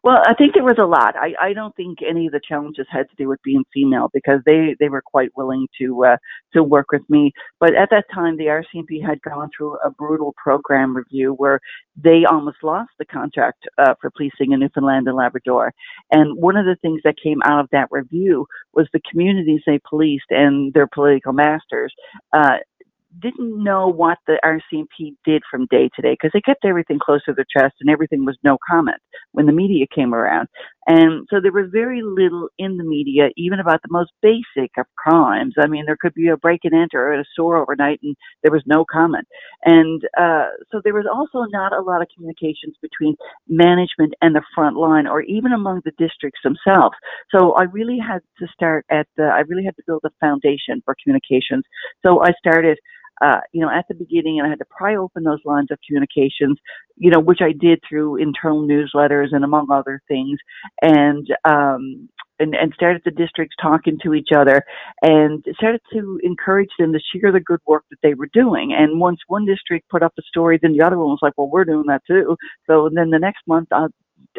Well, 0.03 0.21
I 0.25 0.33
think 0.33 0.53
there 0.53 0.63
was 0.63 0.77
a 0.79 0.85
lot. 0.85 1.15
I, 1.15 1.33
I 1.49 1.53
don't 1.53 1.75
think 1.75 1.99
any 2.07 2.27
of 2.27 2.33
the 2.33 2.41
challenges 2.47 2.87
had 2.89 3.09
to 3.09 3.15
do 3.17 3.27
with 3.27 3.41
being 3.43 3.63
female 3.73 4.09
because 4.13 4.41
they, 4.45 4.75
they 4.79 4.89
were 4.89 5.01
quite 5.01 5.29
willing 5.35 5.67
to 5.79 6.05
uh, 6.05 6.17
to 6.53 6.63
work 6.63 6.87
with 6.91 7.01
me. 7.09 7.31
But 7.59 7.75
at 7.75 7.89
that 7.91 8.05
time, 8.13 8.37
the 8.37 8.45
RCMP 8.45 9.05
had 9.05 9.21
gone 9.21 9.49
through 9.55 9.77
a 9.83 9.89
brutal 9.91 10.33
program 10.41 10.95
review 10.95 11.33
where 11.33 11.59
they 11.95 12.23
almost 12.29 12.57
lost 12.63 12.91
the 12.99 13.05
contract 13.05 13.65
uh, 13.77 13.95
for 13.99 14.11
policing 14.11 14.51
in 14.51 14.59
Newfoundland 14.59 15.07
and 15.07 15.17
Labrador. 15.17 15.73
And 16.11 16.37
one 16.37 16.57
of 16.57 16.65
the 16.65 16.77
things 16.81 17.01
that 17.03 17.15
came 17.21 17.41
out 17.43 17.61
of 17.61 17.69
that 17.71 17.87
review 17.91 18.45
was 18.73 18.87
the 18.93 19.01
communities 19.09 19.61
they 19.65 19.79
policed 19.89 20.29
and 20.29 20.73
their 20.73 20.87
political 20.87 21.33
masters 21.33 21.93
uh, 22.33 22.57
didn't 23.21 23.63
know 23.63 23.87
what 23.87 24.17
the 24.27 24.39
RCMP 24.43 25.15
did 25.25 25.43
from 25.49 25.67
day 25.69 25.89
to 25.95 26.01
day 26.01 26.13
because 26.13 26.31
they 26.33 26.41
kept 26.41 26.65
everything 26.65 26.99
close 26.99 27.23
to 27.25 27.33
their 27.33 27.45
chest 27.51 27.75
and 27.79 27.89
everything 27.89 28.25
was 28.25 28.37
no 28.43 28.57
comment 28.69 28.97
when 29.31 29.45
the 29.45 29.51
media 29.51 29.85
came 29.93 30.13
around. 30.13 30.47
And 30.87 31.27
so 31.29 31.41
there 31.41 31.51
was 31.51 31.69
very 31.71 32.01
little 32.01 32.47
in 32.57 32.77
the 32.77 32.83
media, 32.83 33.29
even 33.35 33.59
about 33.59 33.81
the 33.81 33.89
most 33.91 34.11
basic 34.21 34.71
of 34.77 34.85
crimes. 34.95 35.55
I 35.61 35.67
mean, 35.67 35.83
there 35.85 35.97
could 35.99 36.13
be 36.13 36.29
a 36.29 36.37
break 36.37 36.61
and 36.63 36.73
enter 36.73 37.11
at 37.11 37.19
a 37.19 37.25
store 37.33 37.57
overnight 37.57 37.99
and 38.03 38.15
there 38.41 38.51
was 38.53 38.63
no 38.65 38.85
comment. 38.89 39.27
And 39.65 40.01
uh, 40.17 40.47
so 40.71 40.81
there 40.83 40.93
was 40.93 41.05
also 41.13 41.45
not 41.51 41.73
a 41.73 41.81
lot 41.81 42.01
of 42.01 42.07
communications 42.15 42.75
between 42.81 43.15
management 43.49 44.13
and 44.21 44.33
the 44.33 44.43
front 44.55 44.77
line 44.77 45.07
or 45.07 45.21
even 45.21 45.51
among 45.51 45.81
the 45.83 45.91
districts 45.97 46.39
themselves. 46.43 46.95
So 47.35 47.53
I 47.53 47.63
really 47.63 47.99
had 47.99 48.21
to 48.39 48.47
start 48.53 48.85
at 48.89 49.07
the, 49.17 49.23
I 49.23 49.41
really 49.41 49.65
had 49.65 49.75
to 49.77 49.83
build 49.85 50.03
a 50.05 50.11
foundation 50.21 50.81
for 50.85 50.95
communications. 51.03 51.63
So 52.05 52.23
I 52.23 52.31
started 52.39 52.77
uh, 53.21 53.39
you 53.51 53.61
know, 53.61 53.69
at 53.69 53.87
the 53.87 53.95
beginning, 53.95 54.39
and 54.39 54.47
I 54.47 54.49
had 54.49 54.59
to 54.59 54.65
pry 54.65 54.95
open 54.95 55.23
those 55.23 55.39
lines 55.45 55.69
of 55.71 55.79
communications, 55.85 56.57
you 56.95 57.09
know, 57.09 57.19
which 57.19 57.39
I 57.41 57.51
did 57.51 57.79
through 57.87 58.17
internal 58.17 58.67
newsletters 58.67 59.27
and 59.31 59.43
among 59.43 59.67
other 59.71 60.01
things, 60.07 60.39
and 60.81 61.27
um, 61.45 62.09
and, 62.39 62.55
and 62.55 62.73
started 62.73 63.01
the 63.03 63.11
districts 63.11 63.55
talking 63.61 63.97
to 64.03 64.13
each 64.13 64.29
other 64.35 64.63
and 65.01 65.43
started 65.55 65.81
to 65.93 66.19
encourage 66.23 66.69
them 66.77 66.93
to 66.93 66.99
share 66.99 67.31
the 67.31 67.39
good 67.39 67.59
work 67.65 67.83
that 67.89 67.97
they 68.03 68.13
were 68.13 68.29
doing. 68.33 68.75
And 68.77 68.99
once 68.99 69.19
one 69.27 69.45
district 69.45 69.89
put 69.89 70.03
up 70.03 70.13
a 70.17 70.21
story, 70.23 70.59
then 70.61 70.73
the 70.73 70.85
other 70.85 70.97
one 70.97 71.09
was 71.09 71.19
like, 71.21 71.33
well, 71.37 71.49
we're 71.49 71.65
doing 71.65 71.85
that 71.87 72.03
too. 72.05 72.35
So 72.67 72.89
then 72.93 73.09
the 73.09 73.19
next 73.19 73.41
month, 73.47 73.69
I'd, 73.71 73.89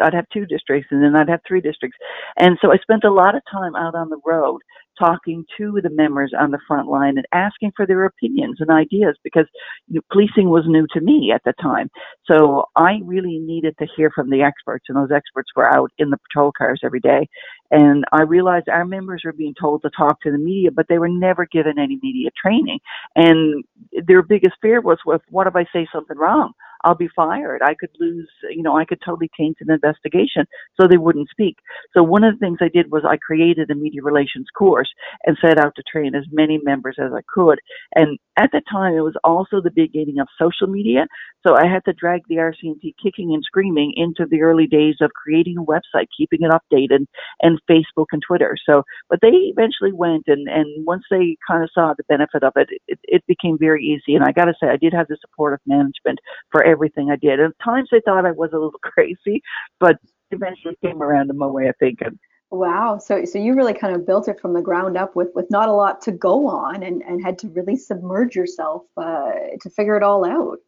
I'd 0.02 0.14
have 0.14 0.26
two 0.32 0.47
districts 0.47 0.88
and 0.90 1.02
then 1.02 1.16
I'd 1.16 1.28
have 1.28 1.40
three 1.47 1.61
districts. 1.61 1.99
And 2.37 2.58
so 2.61 2.73
I 2.73 2.76
spent 2.78 3.04
a 3.04 3.12
lot 3.12 3.35
of 3.35 3.42
time 3.50 3.75
out 3.75 3.94
on 3.94 4.11
the 4.11 4.20
road 4.25 4.61
talking 4.99 5.45
to 5.57 5.81
the 5.83 5.90
members 5.90 6.33
on 6.38 6.50
the 6.50 6.59
front 6.67 6.88
line 6.88 7.17
and 7.17 7.26
asking 7.33 7.73
for 7.76 7.87
their 7.87 8.05
opinions 8.05 8.57
and 8.61 8.71
ideas 8.71 9.17
because 9.25 9.47
you 9.88 9.97
know, 9.97 10.00
policing 10.12 10.50
was 10.50 10.64
new 10.67 10.87
to 10.93 11.00
me 11.00 11.33
at 11.35 11.43
the 11.45 11.52
time. 11.61 11.88
So 12.26 12.64
I 12.76 13.00
really 13.05 13.38
needed 13.38 13.76
to 13.78 13.87
hear 13.97 14.11
from 14.14 14.31
the 14.31 14.43
experts, 14.43 14.87
and 14.88 14.97
those 14.97 15.14
experts 15.14 15.50
were 15.57 15.69
out 15.73 15.90
in 15.99 16.11
the 16.11 16.19
patrol 16.19 16.52
cars 16.57 16.81
every 16.85 17.00
day. 17.00 17.28
And 17.71 18.05
I 18.12 18.23
realized 18.23 18.69
our 18.69 18.85
members 18.85 19.23
were 19.25 19.33
being 19.33 19.55
told 19.61 19.83
to 19.83 19.90
talk 19.97 20.21
to 20.23 20.31
the 20.33 20.38
media, 20.38 20.71
but 20.71 20.87
they 20.88 20.99
were 20.99 21.09
never 21.09 21.47
given 21.47 21.78
any 21.78 21.99
media 22.02 22.31
training. 22.40 22.81
And 23.14 23.64
their 24.07 24.23
biggest 24.23 24.57
fear 24.62 24.81
was, 24.81 24.99
well, 25.05 25.21
what 25.31 25.47
if 25.47 25.57
I 25.57 25.64
say 25.73 25.87
something 25.93 26.17
wrong? 26.17 26.52
I'll 26.85 26.94
be 26.94 27.08
fired. 27.14 27.62
I 27.62 27.75
could 27.75 27.90
lose, 27.99 28.28
you 28.50 28.62
know, 28.62 28.76
I 28.76 28.85
could 28.85 29.00
totally 29.04 29.30
taint 29.37 29.58
an 29.61 29.70
investigation. 29.70 30.47
So 30.80 30.87
they 30.87 30.97
wouldn't 30.97 31.28
speak. 31.30 31.56
So 31.94 32.02
one 32.02 32.25
of 32.25 32.35
the 32.35 32.38
things 32.38 32.58
I 32.61 32.68
did 32.68 32.90
was 32.90 33.04
I 33.08 33.16
created 33.16 33.70
a 33.70 33.75
media 33.75 34.02
relations 34.02 34.47
course 34.56 34.90
and 35.25 35.37
set 35.40 35.58
out 35.58 35.75
to 35.76 35.82
train 35.90 36.14
as 36.14 36.25
many 36.30 36.58
members 36.62 36.97
as 36.99 37.12
I 37.12 37.20
could. 37.32 37.58
And 37.94 38.18
at 38.37 38.50
the 38.52 38.62
time, 38.70 38.94
it 38.94 39.00
was 39.00 39.16
also 39.25 39.61
the 39.61 39.70
beginning 39.70 40.18
of 40.20 40.28
social 40.40 40.66
media. 40.68 41.06
So 41.47 41.54
I 41.56 41.66
had 41.66 41.85
to 41.87 41.92
drag 41.92 42.23
the 42.28 42.37
RCMP 42.37 42.94
kicking 43.02 43.35
and 43.35 43.42
screaming 43.44 43.92
into 43.97 44.26
the 44.28 44.42
early 44.42 44.66
days 44.66 44.97
of 45.00 45.11
creating 45.12 45.56
a 45.58 45.64
website, 45.64 46.06
keeping 46.16 46.40
it 46.42 46.50
updated, 46.50 47.06
and 47.42 47.61
Facebook 47.70 48.06
and 48.12 48.23
Twitter. 48.26 48.56
So, 48.68 48.82
but 49.08 49.20
they 49.23 49.28
eventually 49.28 49.92
went, 49.92 50.25
and 50.26 50.49
and 50.49 50.87
once 50.87 51.04
they 51.11 51.37
kind 51.47 51.62
of 51.62 51.70
saw 51.73 51.94
the 51.97 52.04
benefit 52.08 52.42
of 52.42 52.52
it, 52.56 52.68
it, 52.87 52.99
it 53.04 53.26
became 53.26 53.56
very 53.58 53.85
easy. 53.85 54.14
And 54.14 54.25
I 54.25 54.32
got 54.32 54.47
to 54.47 54.54
say, 54.61 54.68
I 54.68 54.76
did 54.76 54.92
have 54.92 55.08
the 55.08 55.16
support 55.20 55.54
of 55.54 55.61
management 55.66 56.18
for 56.50 56.64
everything 56.69 57.11
I 57.11 57.17
did. 57.17 57.41
At 57.41 57.53
times, 57.65 57.89
I 57.93 58.01
thought 58.05 58.27
I 58.27 58.33
was 58.33 58.51
a 58.53 58.57
little 58.57 58.71
crazy, 58.83 59.43
but 59.81 59.97
eventually 60.31 60.77
came 60.85 61.03
around 61.03 61.29
to 61.29 61.35
my 61.35 61.47
way 61.47 61.67
of 61.69 61.75
thinking. 61.79 62.19
Wow. 62.51 62.99
So 62.99 63.25
so 63.27 63.39
you 63.39 63.55
really 63.55 63.75
kind 63.75 63.95
of 63.95 64.07
built 64.07 64.27
it 64.29 64.41
from 64.41 64.55
the 64.55 64.63
ground 64.63 64.97
up 64.97 65.15
with 65.15 65.29
with 65.35 65.51
not 65.51 65.69
a 65.69 65.73
lot 65.73 66.01
to 66.03 66.13
go 66.13 66.47
on 66.49 66.83
and 66.83 67.03
and 67.03 67.23
had 67.23 67.39
to 67.41 67.49
really 67.49 67.77
submerge 67.77 68.35
yourself 68.35 68.83
uh, 68.97 69.33
to 69.61 69.71
figure 69.71 69.97
it 69.97 70.03
all 70.03 70.25
out. 70.25 70.59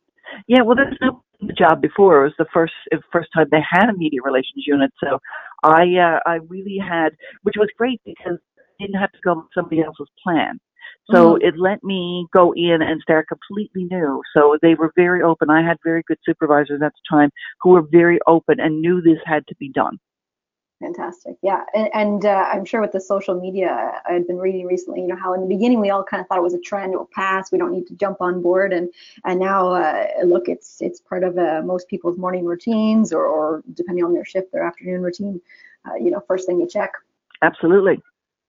Yeah, 0.46 0.62
well, 0.62 0.76
there's 0.76 0.98
no 1.00 1.22
job 1.56 1.80
before. 1.80 2.20
It 2.20 2.24
was 2.24 2.34
the 2.38 2.46
first 2.52 2.74
first 3.10 3.30
time 3.34 3.46
they 3.50 3.62
had 3.68 3.88
a 3.88 3.94
media 3.94 4.20
relations 4.22 4.64
unit, 4.66 4.92
so 5.02 5.18
I 5.62 5.96
uh, 5.96 6.20
I 6.26 6.40
really 6.48 6.78
had, 6.78 7.16
which 7.42 7.56
was 7.56 7.68
great 7.78 8.00
because 8.04 8.38
I 8.58 8.84
didn't 8.84 9.00
have 9.00 9.12
to 9.12 9.18
go 9.24 9.34
with 9.36 9.46
somebody 9.54 9.82
else's 9.82 10.08
plan. 10.22 10.60
So 11.10 11.34
mm-hmm. 11.34 11.46
it 11.46 11.58
let 11.58 11.82
me 11.82 12.26
go 12.32 12.52
in 12.54 12.82
and 12.82 13.00
start 13.02 13.28
completely 13.28 13.84
new. 13.84 14.22
So 14.34 14.58
they 14.62 14.74
were 14.74 14.92
very 14.96 15.22
open. 15.22 15.50
I 15.50 15.62
had 15.62 15.78
very 15.84 16.02
good 16.06 16.18
supervisors 16.24 16.82
at 16.82 16.92
the 16.92 17.16
time 17.16 17.30
who 17.60 17.70
were 17.70 17.82
very 17.82 18.18
open 18.26 18.60
and 18.60 18.80
knew 18.80 19.00
this 19.00 19.18
had 19.24 19.46
to 19.48 19.54
be 19.56 19.68
done. 19.68 19.98
Fantastic. 20.80 21.36
Yeah. 21.42 21.62
And, 21.74 21.90
and 21.92 22.24
uh, 22.24 22.46
I'm 22.50 22.64
sure 22.64 22.80
with 22.80 22.92
the 22.92 23.00
social 23.00 23.38
media, 23.38 24.00
I 24.08 24.14
had 24.14 24.26
been 24.26 24.38
reading 24.38 24.66
recently, 24.66 25.02
you 25.02 25.08
know, 25.08 25.16
how 25.16 25.34
in 25.34 25.42
the 25.42 25.46
beginning 25.46 25.78
we 25.78 25.90
all 25.90 26.02
kind 26.02 26.22
of 26.22 26.26
thought 26.26 26.38
it 26.38 26.42
was 26.42 26.54
a 26.54 26.60
trend, 26.60 26.94
it 26.94 26.96
will 26.96 27.10
pass, 27.14 27.52
we 27.52 27.58
don't 27.58 27.70
need 27.70 27.86
to 27.88 27.94
jump 27.94 28.22
on 28.22 28.40
board. 28.40 28.72
And 28.72 28.88
and 29.26 29.38
now, 29.38 29.74
uh, 29.74 30.06
look, 30.24 30.48
it's 30.48 30.80
it's 30.80 30.98
part 30.98 31.22
of 31.22 31.36
uh, 31.36 31.60
most 31.62 31.86
people's 31.88 32.16
morning 32.16 32.46
routines 32.46 33.12
or, 33.12 33.26
or 33.26 33.62
depending 33.74 34.04
on 34.04 34.14
their 34.14 34.24
shift, 34.24 34.52
their 34.52 34.64
afternoon 34.64 35.02
routine, 35.02 35.38
uh, 35.86 35.96
you 35.96 36.10
know, 36.10 36.20
first 36.26 36.46
thing 36.46 36.58
you 36.58 36.66
check. 36.66 36.92
Absolutely. 37.42 38.00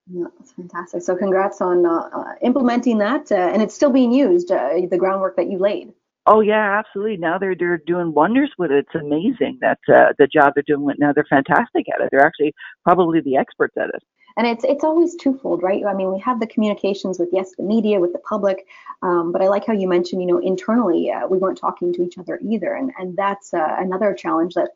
Yeah, 0.08 0.26
that's 0.38 0.52
fantastic. 0.52 1.04
So 1.04 1.16
congrats 1.16 1.62
on 1.62 1.86
uh, 1.86 2.10
uh, 2.14 2.36
implementing 2.42 2.98
that. 3.00 3.32
and 3.32 3.62
it's 3.62 3.76
still 3.76 3.92
being 3.92 4.12
used, 4.12 4.50
the 4.50 4.98
groundwork 4.98 5.36
that 5.38 5.50
you 5.50 5.58
laid. 5.58 5.94
Oh 6.28 6.42
yeah, 6.42 6.78
absolutely. 6.78 7.18
Now 7.18 7.38
they're 7.40 7.56
they're 7.56 7.80
doing 7.80 8.14
wonders 8.14 8.52
with 8.58 8.72
it. 8.72 8.86
It's 8.86 8.96
amazing 8.96 9.58
that 9.62 9.80
uh, 9.92 10.14
the 10.20 10.28
job 10.28 10.54
they're 10.54 10.64
doing. 10.68 10.84
With 10.84 11.00
now 11.00 11.14
they're 11.14 11.26
fantastic 11.28 11.88
at 11.94 12.00
it. 12.02 12.10
They're 12.12 12.26
actually 12.26 12.54
probably 12.84 13.22
the 13.22 13.38
experts 13.38 13.76
at 13.76 13.90
it. 13.90 14.04
And 14.38 14.46
it's 14.46 14.64
it's 14.64 14.84
always 14.84 15.16
twofold, 15.16 15.64
right? 15.64 15.84
I 15.84 15.96
mean, 15.96 16.12
we 16.14 16.20
have 16.20 16.40
the 16.40 16.46
communications 16.46 17.18
with 17.18 17.30
yes, 17.32 17.54
the 17.58 17.64
media, 17.64 18.00
with 18.00 18.14
the 18.14 18.20
public, 18.20 18.68
um, 19.02 19.32
but 19.32 19.42
I 19.42 19.48
like 19.48 19.66
how 19.66 19.74
you 19.74 19.88
mentioned, 19.90 20.22
you 20.22 20.28
know, 20.28 20.38
internally 20.38 21.12
uh, 21.12 21.28
we 21.28 21.40
weren't 21.40 21.58
talking 21.58 21.92
to 21.94 22.04
each 22.04 22.20
other 22.20 22.40
either, 22.48 22.76
and 22.76 22.92
and 23.00 23.18
that's 23.18 23.54
uh, 23.54 23.76
another 23.80 24.14
challenge 24.14 24.54
that 24.54 24.70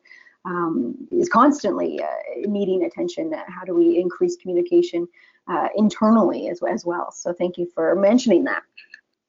um, 0.46 0.94
is 1.10 1.28
constantly 1.28 2.00
uh, 2.02 2.06
needing 2.46 2.84
attention. 2.84 3.32
How 3.48 3.64
do 3.64 3.74
we 3.74 3.98
increase 3.98 4.36
communication 4.36 5.08
uh, 5.48 5.68
internally 5.76 6.48
as 6.48 6.60
as 6.68 6.84
well? 6.84 7.10
So 7.10 7.32
thank 7.32 7.58
you 7.58 7.68
for 7.74 7.94
mentioning 7.96 8.44
that. 8.44 8.62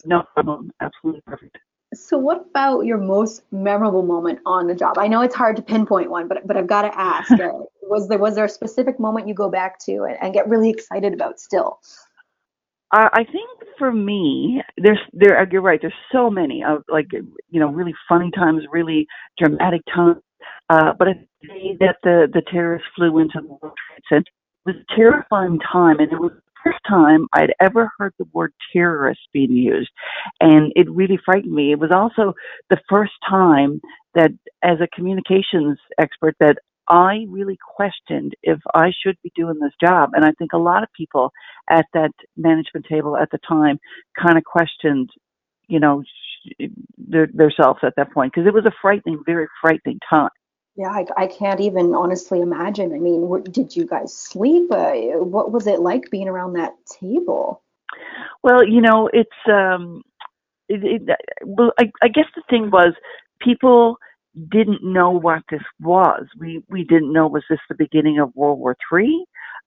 No 0.06 0.24
problem. 0.34 0.72
Absolutely 0.80 1.22
perfect. 1.22 1.58
So, 1.94 2.18
what 2.18 2.46
about 2.50 2.82
your 2.82 2.98
most 2.98 3.44
memorable 3.52 4.04
moment 4.04 4.40
on 4.46 4.68
the 4.68 4.76
job? 4.76 4.98
I 4.98 5.08
know 5.08 5.22
it's 5.22 5.36
hard 5.36 5.56
to 5.56 5.62
pinpoint 5.62 6.12
one, 6.12 6.28
but 6.28 6.46
but 6.46 6.58
I've 6.58 6.68
got 6.68 6.82
to 6.84 7.00
ask: 7.00 7.32
uh, 7.40 7.52
was 7.84 8.08
there 8.10 8.20
was 8.20 8.36
there 8.36 8.46
a 8.46 8.50
specific 8.50 9.00
moment 9.00 9.28
you 9.28 9.34
go 9.34 9.50
back 9.50 9.80
to 9.86 10.04
and, 10.04 10.18
and 10.22 10.34
get 10.34 10.48
really 10.48 10.70
excited 10.70 11.14
about 11.14 11.40
still? 11.40 11.80
Uh, 12.96 13.10
I 13.12 13.24
think 13.26 13.50
for 13.78 13.92
me, 13.92 14.62
there's 14.78 15.00
there. 15.14 15.48
You're 15.50 15.62
right. 15.62 15.80
There's 15.82 15.94
so 16.12 16.30
many 16.30 16.64
of 16.64 16.84
like 16.90 17.08
you 17.12 17.60
know 17.60 17.70
really 17.70 17.96
funny 18.08 18.32
times, 18.32 18.64
really 18.72 19.08
dramatic 19.38 19.82
times. 19.94 20.18
Uh, 20.70 20.94
but 20.98 21.08
I 21.08 21.14
say 21.46 21.78
that 21.80 21.98
the 22.04 22.28
the 22.32 22.42
terrorists 22.52 22.88
flew 22.96 23.20
into 23.20 23.40
the 23.42 23.48
World 23.48 23.74
Trade 23.88 24.04
Center 24.10 24.32
it 24.68 24.76
was 24.76 24.84
a 24.90 24.96
terrifying 24.96 25.60
time, 25.60 26.00
and 26.00 26.12
it 26.12 26.20
was 26.20 26.32
the 26.34 26.52
first 26.64 26.80
time 26.88 27.28
I'd 27.34 27.54
ever 27.62 27.92
heard 27.98 28.14
the 28.18 28.28
word 28.34 28.54
terrorist 28.74 29.22
being 29.32 29.52
used. 29.52 29.90
And 30.42 30.74
it 30.76 30.90
really 30.90 31.18
frightened 31.24 31.54
me. 31.54 31.72
It 31.72 31.80
was 31.80 31.92
also 31.92 32.34
the 32.70 32.80
first 32.90 33.14
time 33.28 33.80
that, 34.14 34.32
as 34.64 34.80
a 34.82 34.88
communications 34.94 35.78
expert, 35.98 36.36
that 36.40 36.58
I 36.90 37.26
really 37.30 37.58
questioned 37.76 38.34
if 38.44 38.60
I 38.74 38.92
should 39.04 39.18
be 39.24 39.32
doing 39.36 39.60
this 39.60 39.74
job. 39.82 40.12
And 40.14 40.26
I 40.26 40.32
think 40.38 40.54
a 40.54 40.58
lot 40.58 40.84
of 40.84 40.90
people 40.94 41.32
at 41.70 41.86
that 41.94 42.12
management 42.36 42.86
table 42.90 43.18
at 43.18 43.30
the 43.32 43.40
time 43.48 43.80
kind 44.22 44.38
of 44.38 44.44
questioned, 44.44 45.10
you 45.68 45.80
know, 45.80 46.04
their, 46.98 47.28
themselves 47.34 47.80
at 47.84 47.94
that 47.98 48.14
point 48.14 48.34
because 48.34 48.48
it 48.48 48.54
was 48.54 48.66
a 48.66 48.72
frightening, 48.82 49.22
very 49.26 49.48
frightening 49.62 50.00
time. 50.10 50.30
Yeah, 50.78 50.90
I, 50.90 51.06
I 51.18 51.28
can't 51.28 51.60
even 51.60 51.96
honestly 51.96 52.40
imagine. 52.40 52.94
I 52.94 53.00
mean, 53.00 53.22
what, 53.22 53.52
did 53.52 53.76
you 53.76 53.86
guys 53.86 54.14
sleep? 54.14 54.72
Uh, 54.72 54.94
what 55.18 55.52
was 55.52 55.66
it 55.66 55.80
like 55.80 56.12
being 56.12 56.28
around 56.28 56.54
that 56.54 56.76
table? 57.02 57.64
Well, 58.44 58.64
you 58.64 58.82
know, 58.82 59.10
it's 59.12 59.30
um, 59.52 60.04
it, 60.70 61.02
it, 61.02 61.18
well, 61.44 61.72
I, 61.80 61.92
I 62.04 62.10
guess 62.10 62.26
the 62.36 62.44
thing 62.50 62.70
was 62.70 62.94
people 63.42 63.98
didn't 64.52 64.84
know 64.84 65.10
what 65.10 65.42
this 65.50 65.64
was. 65.80 66.26
We 66.40 66.64
we 66.70 66.84
didn't 66.84 67.12
know 67.12 67.28
was 67.28 67.44
this 67.50 67.60
the 67.70 67.76
beginning 67.76 68.20
of 68.20 68.36
World 68.36 68.60
War 68.60 68.78
Three? 68.88 69.26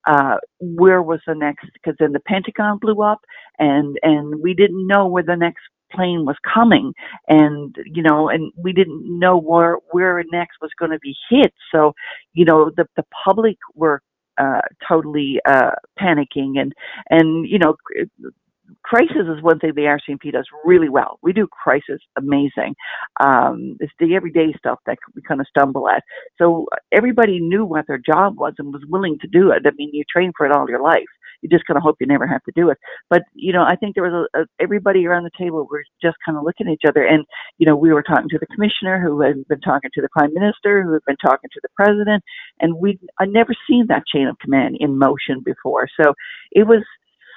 Uh, 0.08 0.36
where 0.60 1.02
was 1.02 1.20
the 1.26 1.34
next? 1.34 1.66
Because 1.74 1.96
then 1.98 2.12
the 2.12 2.20
Pentagon 2.20 2.78
blew 2.78 3.02
up, 3.02 3.20
and 3.58 3.98
and 4.02 4.40
we 4.40 4.54
didn't 4.54 4.86
know 4.86 5.08
where 5.08 5.24
the 5.24 5.36
next 5.36 5.62
plane 5.92 6.24
was 6.24 6.36
coming 6.52 6.92
and 7.28 7.76
you 7.86 8.02
know 8.02 8.28
and 8.28 8.52
we 8.56 8.72
didn't 8.72 9.02
know 9.18 9.38
where 9.38 9.76
where 9.92 10.22
next 10.32 10.56
was 10.62 10.70
going 10.78 10.90
to 10.90 10.98
be 11.00 11.14
hit 11.30 11.52
so 11.74 11.92
you 12.34 12.44
know 12.44 12.70
the 12.76 12.86
the 12.96 13.04
public 13.24 13.56
were 13.74 14.00
uh 14.38 14.60
totally 14.88 15.40
uh 15.46 15.72
panicking 16.00 16.58
and 16.60 16.72
and 17.10 17.48
you 17.48 17.58
know 17.58 17.76
crisis 18.84 19.26
is 19.28 19.42
one 19.42 19.58
thing 19.58 19.72
the 19.74 19.82
RCMP 19.82 20.32
does 20.32 20.46
really 20.64 20.88
well. 20.88 21.18
We 21.22 21.32
do 21.32 21.46
crisis 21.48 22.00
amazing. 22.18 22.74
Um, 23.22 23.76
it's 23.80 23.92
the 23.98 24.14
everyday 24.14 24.52
stuff 24.58 24.78
that 24.86 24.98
we 25.14 25.22
kind 25.22 25.40
of 25.40 25.46
stumble 25.48 25.88
at. 25.88 26.02
So 26.38 26.66
everybody 26.92 27.40
knew 27.40 27.64
what 27.64 27.86
their 27.86 27.98
job 27.98 28.38
was 28.38 28.54
and 28.58 28.72
was 28.72 28.82
willing 28.88 29.18
to 29.20 29.28
do 29.28 29.50
it. 29.52 29.62
I 29.66 29.70
mean, 29.76 29.90
you 29.92 30.04
train 30.10 30.32
for 30.36 30.46
it 30.46 30.52
all 30.52 30.68
your 30.68 30.82
life 30.82 31.04
you 31.42 31.48
just 31.48 31.66
kind 31.66 31.76
of 31.76 31.82
hope 31.82 31.96
you 32.00 32.06
never 32.06 32.26
have 32.26 32.42
to 32.44 32.52
do 32.54 32.70
it. 32.70 32.78
But 33.08 33.22
you 33.34 33.52
know, 33.52 33.62
I 33.62 33.76
think 33.76 33.94
there 33.94 34.04
was 34.04 34.28
a, 34.34 34.40
a 34.40 34.44
everybody 34.60 35.06
around 35.06 35.24
the 35.24 35.30
table 35.38 35.66
were 35.70 35.84
just 36.02 36.16
kind 36.24 36.36
of 36.36 36.44
looking 36.44 36.66
at 36.66 36.72
each 36.72 36.88
other, 36.88 37.04
and 37.04 37.24
you 37.58 37.66
know, 37.66 37.76
we 37.76 37.92
were 37.92 38.02
talking 38.02 38.28
to 38.28 38.38
the 38.38 38.46
commissioner 38.46 39.00
who 39.00 39.20
had 39.20 39.46
been 39.48 39.60
talking 39.60 39.90
to 39.94 40.02
the 40.02 40.08
prime 40.10 40.32
minister, 40.34 40.82
who 40.82 40.92
had 40.92 41.04
been 41.06 41.16
talking 41.16 41.50
to 41.52 41.60
the 41.62 41.68
president, 41.74 42.22
and 42.60 42.76
we 42.76 42.98
I 43.18 43.26
never 43.26 43.54
seen 43.68 43.86
that 43.88 44.06
chain 44.06 44.26
of 44.26 44.38
command 44.38 44.76
in 44.80 44.98
motion 44.98 45.42
before. 45.44 45.88
So 46.00 46.14
it 46.52 46.66
was 46.66 46.82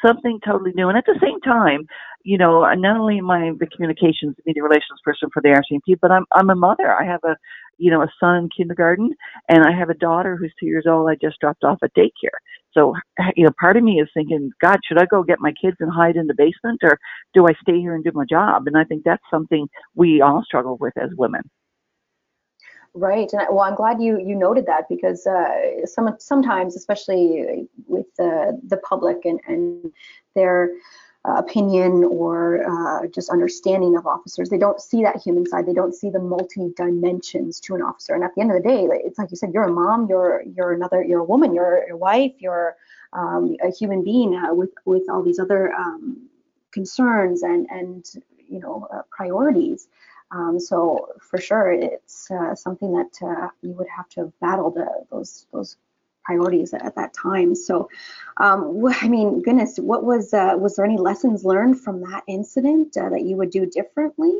something 0.05 0.39
totally 0.45 0.71
new. 0.75 0.89
And 0.89 0.97
at 0.97 1.05
the 1.05 1.19
same 1.21 1.39
time, 1.41 1.87
you 2.23 2.37
know, 2.37 2.61
not 2.73 2.97
only 2.97 3.17
am 3.17 3.29
I 3.29 3.51
the 3.59 3.67
communications 3.67 4.35
media 4.45 4.63
relations 4.63 4.99
person 5.03 5.29
for 5.33 5.41
the 5.41 5.49
RCMP, 5.49 5.97
but 6.01 6.11
I'm 6.11 6.25
I'm 6.33 6.49
a 6.49 6.55
mother. 6.55 6.91
I 6.91 7.05
have 7.05 7.21
a 7.23 7.35
you 7.77 7.91
know 7.91 8.01
a 8.01 8.07
son 8.19 8.35
in 8.35 8.49
kindergarten, 8.55 9.13
and 9.49 9.63
I 9.63 9.77
have 9.77 9.89
a 9.89 9.95
daughter 9.95 10.37
who's 10.37 10.53
two 10.59 10.67
years 10.67 10.85
old. 10.87 11.09
I 11.09 11.15
just 11.15 11.39
dropped 11.39 11.63
off 11.63 11.79
at 11.83 11.93
daycare. 11.95 12.39
So, 12.73 12.93
you 13.35 13.45
know, 13.45 13.51
part 13.59 13.77
of 13.77 13.83
me 13.83 14.01
is 14.01 14.09
thinking, 14.13 14.51
God, 14.61 14.79
should 14.83 15.01
I 15.01 15.05
go 15.05 15.23
get 15.23 15.39
my 15.39 15.53
kids 15.53 15.77
and 15.79 15.91
hide 15.91 16.15
in 16.15 16.27
the 16.27 16.33
basement 16.33 16.81
or 16.83 16.97
do 17.33 17.47
I 17.47 17.53
stay 17.61 17.79
here 17.79 17.95
and 17.95 18.03
do 18.03 18.11
my 18.13 18.25
job? 18.25 18.67
And 18.67 18.77
I 18.77 18.83
think 18.83 19.03
that's 19.03 19.23
something 19.29 19.67
we 19.95 20.21
all 20.21 20.43
struggle 20.43 20.77
with 20.79 20.93
as 20.97 21.09
women. 21.17 21.41
Right, 22.95 23.31
and 23.33 23.41
well, 23.49 23.61
I'm 23.61 23.73
glad 23.73 24.03
you 24.03 24.19
you 24.19 24.35
noted 24.35 24.67
that 24.67 24.87
because 24.87 25.25
uh, 25.25 25.83
some 25.85 26.15
sometimes, 26.19 26.75
especially 26.75 27.67
with 27.87 28.05
the 28.19 28.59
the 28.67 28.77
public 28.77 29.25
and 29.25 29.39
and 29.47 29.91
their 30.35 30.65
uh, 30.65 30.77
opinion 31.25 32.03
or 32.03 32.63
uh, 32.67 33.07
just 33.07 33.29
understanding 33.29 33.95
of 33.95 34.05
officers. 34.05 34.49
They 34.49 34.57
don't 34.57 34.81
see 34.81 35.03
that 35.03 35.21
human 35.21 35.45
side. 35.45 35.65
They 35.65 35.73
don't 35.73 35.95
see 35.95 36.09
the 36.09 36.19
multi 36.19 36.73
dimensions 36.75 37.59
to 37.61 37.75
an 37.75 37.81
officer. 37.81 38.13
And 38.13 38.23
at 38.23 38.35
the 38.35 38.41
end 38.41 38.51
of 38.51 38.61
the 38.61 38.67
day, 38.67 38.87
it's 38.91 39.17
like 39.17 39.31
you 39.31 39.37
said, 39.37 39.53
you're 39.53 39.63
a 39.63 39.71
mom, 39.71 40.07
you're 40.09 40.43
you're 40.55 40.73
another, 40.73 41.03
you're 41.03 41.21
a 41.21 41.25
woman, 41.25 41.53
you're 41.53 41.89
a 41.89 41.95
wife, 41.95 42.33
you're 42.39 42.75
um, 43.13 43.55
a 43.63 43.71
human 43.71 44.03
being 44.03 44.35
uh, 44.35 44.53
with 44.53 44.71
with 44.85 45.03
all 45.09 45.23
these 45.23 45.39
other 45.39 45.73
um, 45.73 46.29
concerns 46.71 47.43
and 47.43 47.67
and 47.69 48.05
you 48.49 48.59
know 48.59 48.87
uh, 48.93 49.01
priorities. 49.09 49.87
Um, 50.31 50.59
so 50.59 51.09
for 51.21 51.39
sure, 51.39 51.71
it's 51.71 52.29
uh, 52.31 52.55
something 52.55 52.91
that 52.93 53.25
uh, 53.25 53.49
you 53.61 53.71
would 53.73 53.87
have 53.95 54.09
to 54.09 54.21
have 54.21 54.39
battled 54.39 54.77
those 55.11 55.45
those 55.53 55.77
priorities 56.25 56.73
at, 56.73 56.95
that 56.95 57.13
time. 57.13 57.55
So, 57.55 57.89
um, 58.37 58.83
I 59.01 59.07
mean, 59.07 59.41
goodness, 59.41 59.77
what 59.77 60.03
was 60.03 60.33
uh, 60.33 60.55
was 60.57 60.75
there 60.75 60.85
any 60.85 60.97
lessons 60.97 61.43
learned 61.43 61.79
from 61.79 62.01
that 62.01 62.23
incident 62.27 62.95
uh, 62.97 63.09
that 63.09 63.23
you 63.23 63.35
would 63.37 63.51
do 63.51 63.65
differently? 63.65 64.33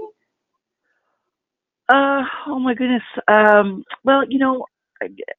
Uh, 1.90 2.24
oh 2.48 2.60
my 2.60 2.74
goodness. 2.74 3.04
Um, 3.28 3.84
well, 4.04 4.24
you 4.28 4.40
know, 4.40 4.66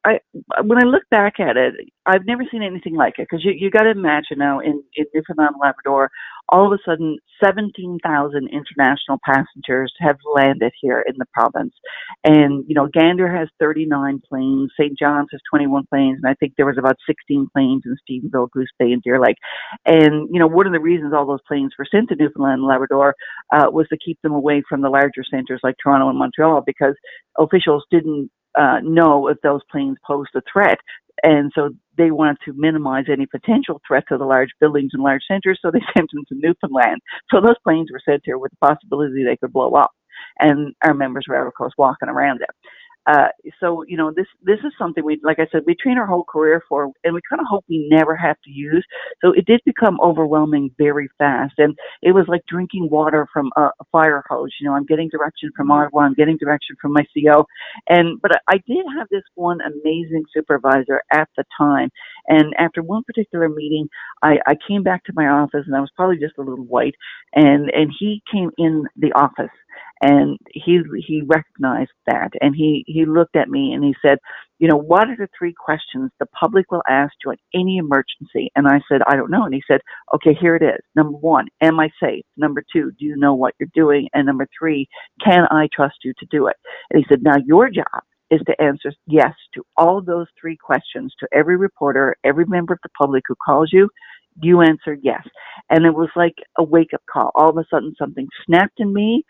I, 0.05 0.21
when 0.63 0.79
I 0.79 0.87
look 0.87 1.03
back 1.11 1.41
at 1.41 1.57
it, 1.57 1.75
I've 2.07 2.27
never 2.27 2.45
seen 2.51 2.63
anything 2.63 2.95
like 2.95 3.15
it 3.19 3.27
because 3.31 3.45
you 3.45 3.53
you 3.53 3.71
got 3.71 3.83
to 3.83 3.91
imagine 3.91 4.39
now 4.39 4.61
in 4.61 4.83
in 4.95 5.07
Newfoundland 5.15 5.55
and 5.55 5.61
Labrador, 5.63 6.11
all 6.49 6.67
of 6.67 6.79
a 6.79 6.83
sudden 6.91 7.19
17,000 7.43 8.49
international 8.49 9.19
passengers 9.25 9.93
have 10.01 10.17
landed 10.35 10.73
here 10.81 11.05
in 11.07 11.15
the 11.19 11.27
province, 11.33 11.75
and 12.25 12.65
you 12.69 12.75
know 12.75 12.89
Gander 12.93 13.35
has 13.35 13.49
39 13.61 14.21
planes, 14.29 14.71
St. 14.79 14.99
John's 14.99 15.29
has 15.33 15.41
21 15.51 15.85
planes, 15.89 16.19
and 16.23 16.31
I 16.31 16.35
think 16.35 16.55
there 16.57 16.67
was 16.67 16.79
about 16.79 16.97
16 17.07 17.49
planes 17.53 17.83
in 17.85 17.97
Stephenville, 18.03 18.51
Goose 18.51 18.73
Bay, 18.79 18.93
and 18.93 19.03
Deer 19.03 19.21
Lake, 19.21 19.39
and 19.87 20.29
you 20.31 20.39
know 20.39 20.47
one 20.47 20.67
of 20.67 20.73
the 20.73 20.81
reasons 20.81 21.13
all 21.15 21.27
those 21.27 21.41
planes 21.49 21.73
were 21.79 21.87
sent 21.91 22.09
to 22.09 22.17
Newfoundland 22.17 22.61
and 22.61 22.69
Labrador 22.69 23.15
uh, 23.53 23.71
was 23.71 23.87
to 23.89 23.99
keep 24.05 24.21
them 24.23 24.33
away 24.33 24.63
from 24.69 24.83
the 24.83 24.91
larger 24.91 25.25
centers 25.29 25.61
like 25.63 25.77
Toronto 25.83 26.09
and 26.09 26.19
Montreal 26.19 26.63
because 26.67 26.95
officials 27.39 27.85
didn't 27.91 28.31
uh, 28.59 28.81
know 28.83 29.29
if 29.29 29.39
those 29.43 29.61
planes 29.71 29.97
posed 30.07 30.31
a 30.35 30.43
threat. 30.51 30.79
And 31.23 31.53
so 31.55 31.71
they 31.97 32.11
wanted 32.11 32.39
to 32.45 32.53
minimize 32.57 33.05
any 33.11 33.27
potential 33.27 33.81
threat 33.87 34.05
to 34.09 34.19
the 34.19 34.25
large 34.25 34.51
buildings 34.61 34.91
and 34.93 35.03
large 35.03 35.23
centers, 35.29 35.59
so 35.63 35.71
they 35.71 35.81
sent 35.97 36.11
them 36.13 36.25
to 36.29 36.35
Newfoundland. 36.35 37.01
So 37.31 37.41
those 37.41 37.59
planes 37.63 37.89
were 37.93 38.01
sent 38.05 38.23
here 38.25 38.39
with 38.39 38.51
the 38.51 38.67
possibility 38.67 39.25
they 39.25 39.37
could 39.37 39.53
blow 39.53 39.73
up. 39.73 39.93
And 40.39 40.75
our 40.85 40.95
members 40.95 41.27
were, 41.29 41.47
of 41.47 41.55
course, 41.55 41.73
walking 41.79 42.09
around 42.09 42.41
it. 42.43 42.51
Uh, 43.07 43.29
so 43.61 43.85
you 43.89 43.97
know 43.97 44.13
this 44.15 44.27
this 44.43 44.59
is 44.65 44.73
something 44.79 45.05
we 45.05 45.21
like 45.23 45.39
I 45.39 45.47
said 45.53 45.63
we 45.67 45.75
train 45.75 45.99
our 45.99 46.07
whole 46.07 46.25
career 46.25 46.63
for, 46.69 46.91
and 47.05 47.15
we 47.15 47.21
kind 47.29 47.41
of 47.41 47.47
hope 47.51 47.65
we 47.69 47.89
never 47.91 48.17
have 48.17 48.37
to 48.45 48.51
use. 48.51 48.85
So 49.23 49.33
it 49.33 49.47
did 49.47 49.61
become 49.67 50.01
overwhelming 50.01 50.71
very 50.79 51.09
fast, 51.19 51.55
and 51.59 51.77
it 52.03 52.13
was 52.13 52.27
like 52.29 52.43
drinking 52.49 52.89
water 52.91 53.27
from 53.33 53.51
a, 53.57 53.71
a 53.81 53.85
fire 53.93 54.23
hose. 54.29 54.51
You 54.61 54.69
know, 54.69 54.75
I'm 54.77 54.87
getting 54.87 55.09
direction 55.11 55.51
from 55.57 55.71
Ottawa, 55.71 56.03
I'm 56.03 56.15
getting 56.15 56.39
direction 56.39 56.77
from 56.81 56.93
my 56.95 57.05
CO, 57.15 57.45
and 57.89 58.21
but 58.23 58.33
I, 58.37 58.55
I 58.55 58.59
did 58.67 58.87
have 58.99 59.09
this 59.11 59.25
one 59.35 59.59
amazing 59.61 60.25
supervisor 60.35 61.03
at 61.13 61.29
the 61.37 61.45
time, 61.59 61.91
and 62.29 62.55
after 62.59 62.83
one 62.83 63.03
particular 63.05 63.49
meeting, 63.49 63.89
I, 64.23 64.39
I 64.47 64.55
came 64.67 64.83
back 64.83 65.05
to 65.05 65.13
my 65.15 65.27
office, 65.29 65.65
and 65.67 65.77
I 65.77 65.81
was 65.81 65.91
probably 65.97 66.19
just 66.19 66.39
a 66.39 66.43
little 66.43 66.65
white, 66.65 66.95
and 67.35 67.71
and 67.71 67.93
he 67.99 68.23
came 68.33 68.51
in 68.59 68.87
the 68.97 69.13
office 69.13 69.51
and 70.03 70.39
he 70.53 70.81
he 71.07 71.23
recognized 71.27 71.93
that. 72.07 72.31
And 72.41 72.55
he 72.55 72.85
he 72.87 73.05
looked 73.07 73.37
at 73.37 73.49
me 73.49 73.73
and 73.73 73.85
he 73.85 73.95
said 74.03 74.19
you 74.59 74.69
know 74.69 74.77
what 74.77 75.09
are 75.09 75.17
the 75.17 75.29
three 75.39 75.55
questions 75.55 76.11
the 76.21 76.27
public 76.27 76.71
will 76.71 76.83
ask 76.89 77.13
you 77.25 77.33
in 77.33 77.39
any 77.61 77.79
emergency? 77.79 78.51
And 78.57 78.67
i 78.69 78.81
said 78.89 79.03
i 79.07 79.17
don't 79.17 79.31
know. 79.31 79.45
And 79.45 79.55
he 79.55 79.63
said 79.69 79.81
okay 80.15 80.35
here 80.41 80.57
it 80.57 80.63
is. 80.63 80.81
Number 80.95 81.19
one 81.19 81.49
am 81.63 81.81
i 81.81 81.89
safe? 82.03 82.25
Number 82.37 82.63
two 82.73 82.93
do 82.99 83.05
you 83.05 83.17
know 83.17 83.35
what 83.35 83.55
you're 83.59 83.71
doing? 83.75 84.09
And 84.15 84.27
number 84.27 84.47
three 84.59 84.89
can 85.25 85.47
i 85.51 85.69
trust 85.75 85.97
you 86.05 86.13
to 86.19 86.27
do 86.31 86.47
it? 86.49 86.57
And 86.91 86.99
he 87.01 87.07
said 87.09 87.23
now 87.23 87.37
your 87.47 87.71
job 87.71 88.03
is 88.31 88.41
to 88.47 88.61
answer 88.63 88.93
yes 89.07 89.35
to 89.55 89.65
all 89.77 90.03
those 90.03 90.27
three 90.41 90.57
questions 90.57 91.15
to 91.21 91.29
every 91.33 91.57
reporter 91.57 92.17
every 92.25 92.47
member 92.47 92.75
of 92.75 92.81
the 92.83 92.89
public 92.99 93.25
who 93.29 93.35
calls 93.45 93.71
you. 93.73 93.89
You 94.43 94.63
answered 94.63 95.01
yes. 95.03 95.23
And 95.71 95.87
it 95.87 95.95
was 95.95 96.09
like 96.17 96.35
a 96.59 96.65
wake 96.65 96.93
up 96.95 97.03
call. 97.13 97.31
All 97.37 97.51
of 97.51 97.57
a 97.57 97.65
sudden 97.71 97.95
something 97.99 98.27
snapped 98.47 98.81
in 98.81 98.93
me 98.93 99.25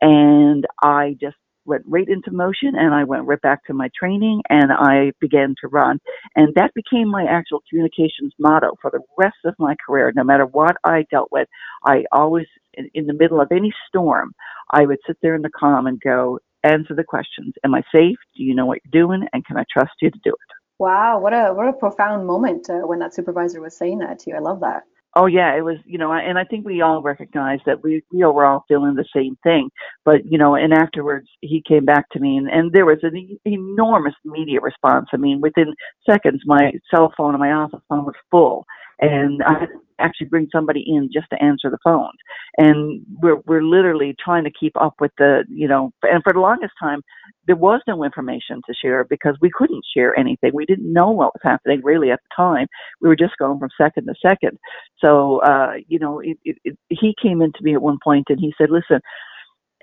and 0.00 0.66
I 0.82 1.16
just 1.20 1.36
went 1.66 1.82
right 1.86 2.08
into 2.08 2.30
motion 2.30 2.74
and 2.74 2.94
I 2.94 3.04
went 3.04 3.26
right 3.26 3.40
back 3.40 3.64
to 3.66 3.74
my 3.74 3.90
training 3.98 4.42
and 4.48 4.70
I 4.72 5.12
began 5.20 5.54
to 5.60 5.68
run. 5.68 5.98
And 6.36 6.54
that 6.54 6.72
became 6.74 7.08
my 7.08 7.24
actual 7.24 7.62
communications 7.68 8.32
motto 8.38 8.74
for 8.80 8.90
the 8.90 9.00
rest 9.18 9.36
of 9.44 9.54
my 9.58 9.74
career. 9.84 10.12
No 10.14 10.24
matter 10.24 10.46
what 10.46 10.76
I 10.84 11.04
dealt 11.10 11.28
with, 11.32 11.48
I 11.84 12.04
always, 12.12 12.46
in, 12.74 12.88
in 12.94 13.06
the 13.06 13.14
middle 13.14 13.40
of 13.40 13.48
any 13.50 13.72
storm, 13.88 14.32
I 14.70 14.86
would 14.86 14.98
sit 15.06 15.18
there 15.22 15.34
in 15.34 15.42
the 15.42 15.50
calm 15.50 15.86
and 15.86 16.00
go, 16.00 16.38
answer 16.62 16.94
the 16.94 17.04
questions. 17.04 17.54
Am 17.64 17.74
I 17.74 17.82
safe? 17.94 18.16
Do 18.36 18.42
you 18.42 18.54
know 18.54 18.66
what 18.66 18.78
you're 18.84 19.06
doing? 19.06 19.26
And 19.32 19.44
can 19.44 19.56
I 19.56 19.64
trust 19.70 19.92
you 20.00 20.10
to 20.10 20.18
do 20.24 20.30
it? 20.30 20.56
Wow, 20.78 21.20
what 21.20 21.32
a 21.32 21.54
what 21.54 21.68
a 21.68 21.72
profound 21.72 22.26
moment 22.26 22.68
uh, 22.68 22.80
when 22.80 22.98
that 22.98 23.14
supervisor 23.14 23.62
was 23.62 23.76
saying 23.76 24.00
that 24.00 24.18
to 24.20 24.30
you. 24.30 24.36
I 24.36 24.40
love 24.40 24.60
that. 24.60 24.82
Oh 25.16 25.26
yeah, 25.26 25.56
it 25.56 25.62
was, 25.64 25.78
you 25.86 25.98
know, 25.98 26.12
and 26.12 26.38
I 26.38 26.44
think 26.44 26.66
we 26.66 26.82
all 26.82 27.02
recognize 27.02 27.60
that 27.66 27.82
we 27.82 28.02
we 28.12 28.20
were 28.24 28.46
all 28.46 28.66
feeling 28.68 28.94
the 28.96 29.06
same 29.16 29.36
thing. 29.42 29.70
But 30.04 30.26
you 30.30 30.38
know, 30.38 30.56
and 30.56 30.74
afterwards 30.74 31.28
he 31.40 31.62
came 31.66 31.86
back 31.86 32.10
to 32.10 32.20
me, 32.20 32.36
and, 32.38 32.48
and 32.50 32.72
there 32.72 32.86
was 32.86 33.00
an 33.02 33.16
e- 33.16 33.40
enormous 33.46 34.14
media 34.26 34.60
response. 34.60 35.08
I 35.14 35.18
mean, 35.18 35.40
within 35.40 35.74
seconds, 36.08 36.42
my 36.46 36.72
cell 36.94 37.14
phone 37.16 37.34
and 37.34 37.40
my 37.40 37.52
office 37.52 37.80
phone 37.88 38.06
was 38.06 38.14
full, 38.30 38.66
and 39.00 39.42
I 39.44 39.66
actually 40.00 40.28
bring 40.28 40.48
somebody 40.52 40.84
in 40.86 41.10
just 41.12 41.26
to 41.30 41.42
answer 41.42 41.70
the 41.70 41.78
phones. 41.84 42.18
And 42.58 43.02
we're 43.22 43.36
we're 43.46 43.62
literally 43.62 44.14
trying 44.22 44.44
to 44.44 44.50
keep 44.50 44.72
up 44.80 44.94
with 45.00 45.12
the 45.18 45.44
you 45.48 45.68
know 45.68 45.92
and 46.02 46.22
for 46.24 46.32
the 46.32 46.40
longest 46.40 46.74
time 46.80 47.00
there 47.46 47.56
was 47.56 47.80
no 47.88 48.04
information 48.04 48.62
to 48.66 48.74
share 48.74 49.04
because 49.04 49.36
we 49.40 49.50
couldn't 49.50 49.84
share 49.96 50.18
anything. 50.18 50.52
We 50.54 50.66
didn't 50.66 50.92
know 50.92 51.10
what 51.10 51.34
was 51.34 51.42
happening 51.44 51.80
really 51.84 52.10
at 52.12 52.20
the 52.22 52.34
time. 52.36 52.66
We 53.00 53.08
were 53.08 53.16
just 53.16 53.38
going 53.38 53.58
from 53.58 53.70
second 53.80 54.06
to 54.06 54.14
second. 54.26 54.58
So 55.00 55.38
uh, 55.40 55.74
you 55.88 55.98
know, 55.98 56.20
it, 56.20 56.38
it, 56.44 56.56
it, 56.64 56.78
he 56.90 57.14
came 57.22 57.42
into 57.42 57.60
me 57.62 57.74
at 57.74 57.82
one 57.82 57.98
point 58.04 58.26
and 58.30 58.40
he 58.40 58.54
said, 58.58 58.70
"Listen, 58.70 59.00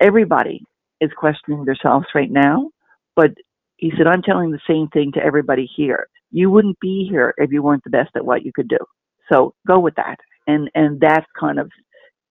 everybody 0.00 0.62
is 1.00 1.10
questioning 1.16 1.64
themselves 1.64 2.06
right 2.14 2.30
now, 2.30 2.70
but 3.16 3.30
he 3.76 3.92
said, 3.96 4.06
I'm 4.06 4.22
telling 4.22 4.50
the 4.50 4.60
same 4.68 4.88
thing 4.88 5.12
to 5.14 5.24
everybody 5.24 5.68
here. 5.76 6.06
You 6.30 6.50
wouldn't 6.50 6.80
be 6.80 7.06
here 7.10 7.34
if 7.38 7.52
you 7.52 7.62
weren't 7.62 7.84
the 7.84 7.90
best 7.90 8.10
at 8.16 8.24
what 8.24 8.44
you 8.44 8.52
could 8.54 8.68
do. 8.68 8.78
So 9.32 9.54
go 9.66 9.78
with 9.78 9.94
that. 9.96 10.16
And, 10.46 10.70
and 10.74 11.00
that 11.00 11.24
kind 11.38 11.58
of 11.58 11.70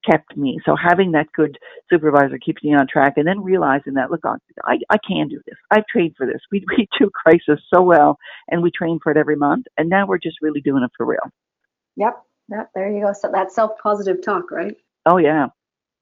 kept 0.10 0.36
me. 0.36 0.60
So 0.66 0.76
having 0.76 1.12
that 1.14 1.28
good 1.36 1.58
supervisor 1.90 2.38
keeps 2.38 2.64
me 2.64 2.74
on 2.74 2.88
track 2.92 3.14
and 3.18 3.28
then 3.28 3.42
realizing 3.42 3.94
that, 3.94 4.12
look, 4.12 4.22
I, 4.26 4.78
I 4.90 4.98
can 5.08 5.28
do 5.28 5.40
this. 5.46 5.56
I've 5.72 5.86
trained 5.88 6.14
for 6.18 6.26
this. 6.26 6.42
We, 6.52 6.66
we 6.78 6.88
do 7.00 7.10
crisis 7.10 7.64
so 7.74 7.82
well 7.82 8.18
and 8.50 8.62
we 8.62 8.72
train 8.72 9.00
for 9.02 9.12
it 9.12 9.18
every 9.18 9.36
month. 9.36 9.66
And 9.78 9.90
now 9.90 10.06
we're 10.06 10.20
just 10.20 10.38
really 10.42 10.62
doing 10.62 10.84
it 10.84 10.92
for 10.96 11.06
real. 11.06 11.32
Yep. 11.96 12.22
Yep. 12.50 12.70
There 12.76 12.92
you 12.92 13.06
go. 13.06 13.14
So 13.14 13.32
that 13.32 13.52
self-positive 13.52 14.22
talk, 14.24 14.52
right? 14.52 14.76
Oh 15.06 15.18
yeah. 15.18 15.48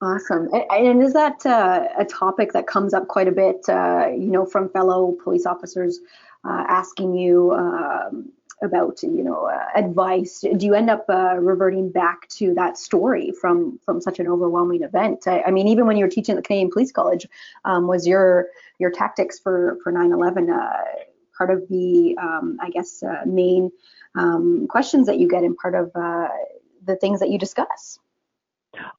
Awesome. 0.01 0.49
And 0.71 1.03
is 1.03 1.13
that 1.13 1.45
uh, 1.45 1.87
a 1.97 2.05
topic 2.05 2.53
that 2.53 2.65
comes 2.65 2.91
up 2.95 3.07
quite 3.07 3.27
a 3.27 3.31
bit, 3.31 3.57
uh, 3.69 4.07
you 4.11 4.31
know, 4.31 4.47
from 4.47 4.69
fellow 4.69 5.15
police 5.23 5.45
officers 5.45 5.99
uh, 6.43 6.65
asking 6.67 7.13
you, 7.15 7.51
um, 7.51 8.31
about 8.61 9.01
you 9.03 9.23
know 9.23 9.45
uh, 9.45 9.65
advice. 9.75 10.41
Do 10.41 10.65
you 10.65 10.73
end 10.73 10.89
up 10.89 11.05
uh, 11.09 11.35
reverting 11.37 11.91
back 11.91 12.27
to 12.29 12.53
that 12.55 12.77
story 12.77 13.31
from 13.39 13.79
from 13.85 14.01
such 14.01 14.19
an 14.19 14.27
overwhelming 14.27 14.83
event? 14.83 15.27
I, 15.27 15.41
I 15.43 15.51
mean 15.51 15.67
even 15.67 15.87
when 15.87 15.97
you 15.97 16.05
were 16.05 16.11
teaching 16.11 16.33
at 16.33 16.37
the 16.37 16.47
canadian 16.47 16.71
police 16.71 16.91
college 16.91 17.27
um, 17.65 17.87
was 17.87 18.07
your 18.07 18.47
your 18.79 18.91
tactics 18.91 19.39
for 19.39 19.77
for 19.83 19.91
9-11 19.91 20.49
uh, 20.49 20.83
part 21.37 21.51
of 21.51 21.67
the 21.69 22.17
um, 22.21 22.57
i 22.61 22.69
guess 22.69 23.03
uh, 23.03 23.23
main 23.25 23.71
um, 24.15 24.67
questions 24.67 25.07
that 25.07 25.19
you 25.19 25.27
get 25.27 25.43
and 25.43 25.55
part 25.55 25.75
of 25.75 25.91
uh, 25.95 26.27
the 26.85 26.95
things 26.95 27.19
that 27.19 27.29
you 27.29 27.37
discuss 27.37 27.99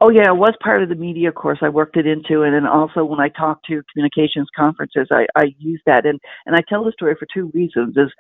Oh 0.03 0.11
yeah, 0.11 0.29
it 0.29 0.37
was 0.37 0.55
part 0.63 0.83
of 0.83 0.91
the 0.91 0.95
media 0.95 1.33
course. 1.33 1.59
I 1.63 1.71
worked 1.71 1.97
it 1.97 2.07
into, 2.07 2.43
and 2.43 2.55
then 2.55 2.67
also 2.67 3.05
when 3.05 3.21
I 3.21 3.29
talk 3.31 3.63
to 3.65 3.83
communications 3.93 4.49
conferences, 4.55 5.09
I, 5.11 5.27
I 5.35 5.55
use 5.59 5.81
that, 5.87 6.05
and 6.05 6.21
and 6.45 6.55
I 6.55 6.61
tell 6.69 6.85
the 6.85 6.93
story 6.93 7.15
for 7.19 7.27
two 7.33 7.51
reasons. 7.55 7.97
Is 7.97 8.13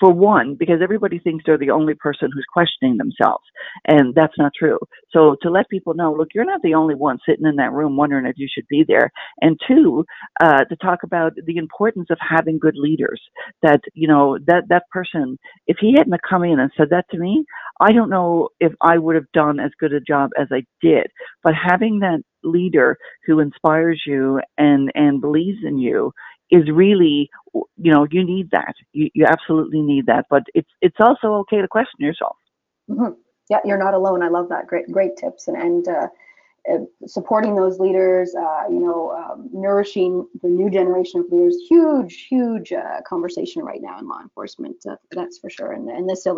for 0.00 0.12
one, 0.12 0.54
because 0.54 0.80
everybody 0.82 1.18
thinks 1.18 1.44
they're 1.44 1.58
the 1.58 1.70
only 1.70 1.92
person 1.94 2.30
who's 2.32 2.46
questioning 2.50 2.96
themselves, 2.96 3.44
and 3.86 4.14
that's 4.14 4.38
not 4.38 4.52
true. 4.58 4.78
So 5.10 5.36
to 5.42 5.50
let 5.50 5.68
people 5.68 5.92
know, 5.92 6.12
look, 6.12 6.28
you're 6.34 6.46
not 6.46 6.62
the 6.62 6.74
only 6.74 6.94
one 6.94 7.18
sitting 7.28 7.46
in 7.46 7.56
that 7.56 7.72
room 7.72 7.96
wondering 7.96 8.24
if 8.24 8.38
you 8.38 8.48
should 8.52 8.66
be 8.68 8.84
there, 8.88 9.10
and 9.42 9.58
two, 9.68 10.06
uh, 10.42 10.64
to 10.64 10.76
talk 10.76 11.00
about 11.02 11.34
the 11.44 11.58
importance 11.58 12.06
of 12.10 12.18
having 12.26 12.58
good 12.58 12.76
leaders. 12.76 13.20
That 13.62 13.80
you 13.92 14.08
know 14.08 14.38
that 14.46 14.64
that 14.70 14.84
person, 14.90 15.38
if 15.66 15.76
he 15.80 15.94
hadn't 15.98 16.18
come 16.28 16.44
in 16.44 16.58
and 16.60 16.70
said 16.78 16.88
that 16.90 17.10
to 17.10 17.18
me, 17.18 17.44
I 17.80 17.92
don't 17.92 18.10
know 18.10 18.48
if 18.58 18.72
I 18.80 18.96
would 18.96 19.16
have 19.16 19.30
done 19.32 19.60
as 19.60 19.70
good 19.78 19.92
a 19.92 20.00
job 20.00 20.30
as 20.40 20.48
I 20.50 20.62
did. 20.80 21.06
But 21.42 21.54
having 21.54 22.00
that 22.00 22.20
leader 22.42 22.96
who 23.26 23.40
inspires 23.40 24.02
you 24.06 24.40
and 24.56 24.90
and 24.94 25.20
believes 25.20 25.58
in 25.64 25.78
you 25.78 26.12
is 26.50 26.70
really 26.70 27.28
you 27.76 27.92
know 27.92 28.06
you 28.10 28.24
need 28.24 28.50
that. 28.52 28.74
You 28.92 29.10
you 29.14 29.26
absolutely 29.26 29.82
need 29.82 30.06
that. 30.06 30.26
But 30.30 30.44
it's 30.54 30.70
it's 30.80 30.96
also 31.00 31.34
okay 31.40 31.60
to 31.60 31.68
question 31.68 31.98
yourself. 31.98 32.36
Mm-hmm. 32.90 33.14
yeah 33.50 33.58
you're 33.64 33.78
not 33.78 33.94
alone. 33.94 34.22
I 34.22 34.28
love 34.28 34.48
that. 34.50 34.66
Great 34.66 34.90
great 34.90 35.16
tips. 35.16 35.48
And 35.48 35.56
and 35.56 35.88
uh, 35.88 36.06
uh, 36.70 36.78
supporting 37.06 37.54
those 37.54 37.78
leaders 37.78 38.34
uh, 38.34 38.64
you 38.68 38.80
know 38.80 39.10
um, 39.12 39.48
nourishing 39.52 40.26
the 40.42 40.48
new 40.48 40.68
generation 40.68 41.20
of 41.20 41.26
leaders 41.30 41.56
huge 41.68 42.26
huge 42.28 42.72
uh, 42.72 43.00
conversation 43.06 43.62
right 43.62 43.80
now 43.80 43.98
in 43.98 44.06
law 44.06 44.20
enforcement 44.20 44.76
uh, 44.88 44.96
that's 45.12 45.38
for 45.38 45.48
sure. 45.48 45.72
And, 45.72 45.88
and 45.88 46.08
this 46.08 46.26
uh, 46.26 46.36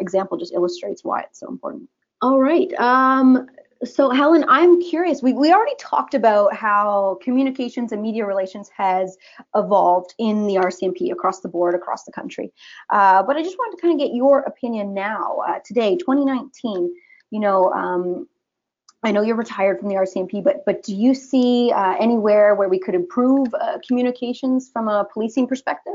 example 0.00 0.36
just 0.36 0.52
illustrates 0.52 1.02
why 1.02 1.22
it's 1.22 1.40
so 1.40 1.48
important. 1.48 1.88
All 2.22 2.38
right. 2.40 2.72
Um, 2.74 3.48
so 3.84 4.10
Helen, 4.10 4.44
I'm 4.48 4.80
curious. 4.80 5.22
We, 5.22 5.32
we 5.32 5.52
already 5.52 5.74
talked 5.78 6.14
about 6.14 6.54
how 6.54 7.18
communications 7.22 7.92
and 7.92 8.02
media 8.02 8.26
relations 8.26 8.70
has 8.76 9.16
evolved 9.54 10.14
in 10.18 10.46
the 10.46 10.54
RCMP 10.56 11.12
across 11.12 11.40
the 11.40 11.48
board, 11.48 11.74
across 11.74 12.04
the 12.04 12.12
country. 12.12 12.52
Uh, 12.90 13.22
but 13.22 13.36
I 13.36 13.42
just 13.42 13.56
wanted 13.58 13.76
to 13.76 13.82
kind 13.82 13.92
of 13.92 14.06
get 14.06 14.14
your 14.14 14.40
opinion 14.40 14.94
now, 14.94 15.38
uh, 15.48 15.58
today, 15.64 15.96
2019. 15.96 16.92
You 17.30 17.40
know, 17.40 17.72
um, 17.72 18.28
I 19.02 19.12
know 19.12 19.22
you're 19.22 19.36
retired 19.36 19.80
from 19.80 19.88
the 19.88 19.96
RCMP, 19.96 20.42
but 20.42 20.64
but 20.64 20.82
do 20.82 20.94
you 20.94 21.14
see 21.14 21.70
uh, 21.70 21.96
anywhere 22.00 22.54
where 22.54 22.68
we 22.68 22.78
could 22.78 22.94
improve 22.94 23.48
uh, 23.54 23.78
communications 23.86 24.70
from 24.72 24.88
a 24.88 25.06
policing 25.12 25.46
perspective? 25.46 25.94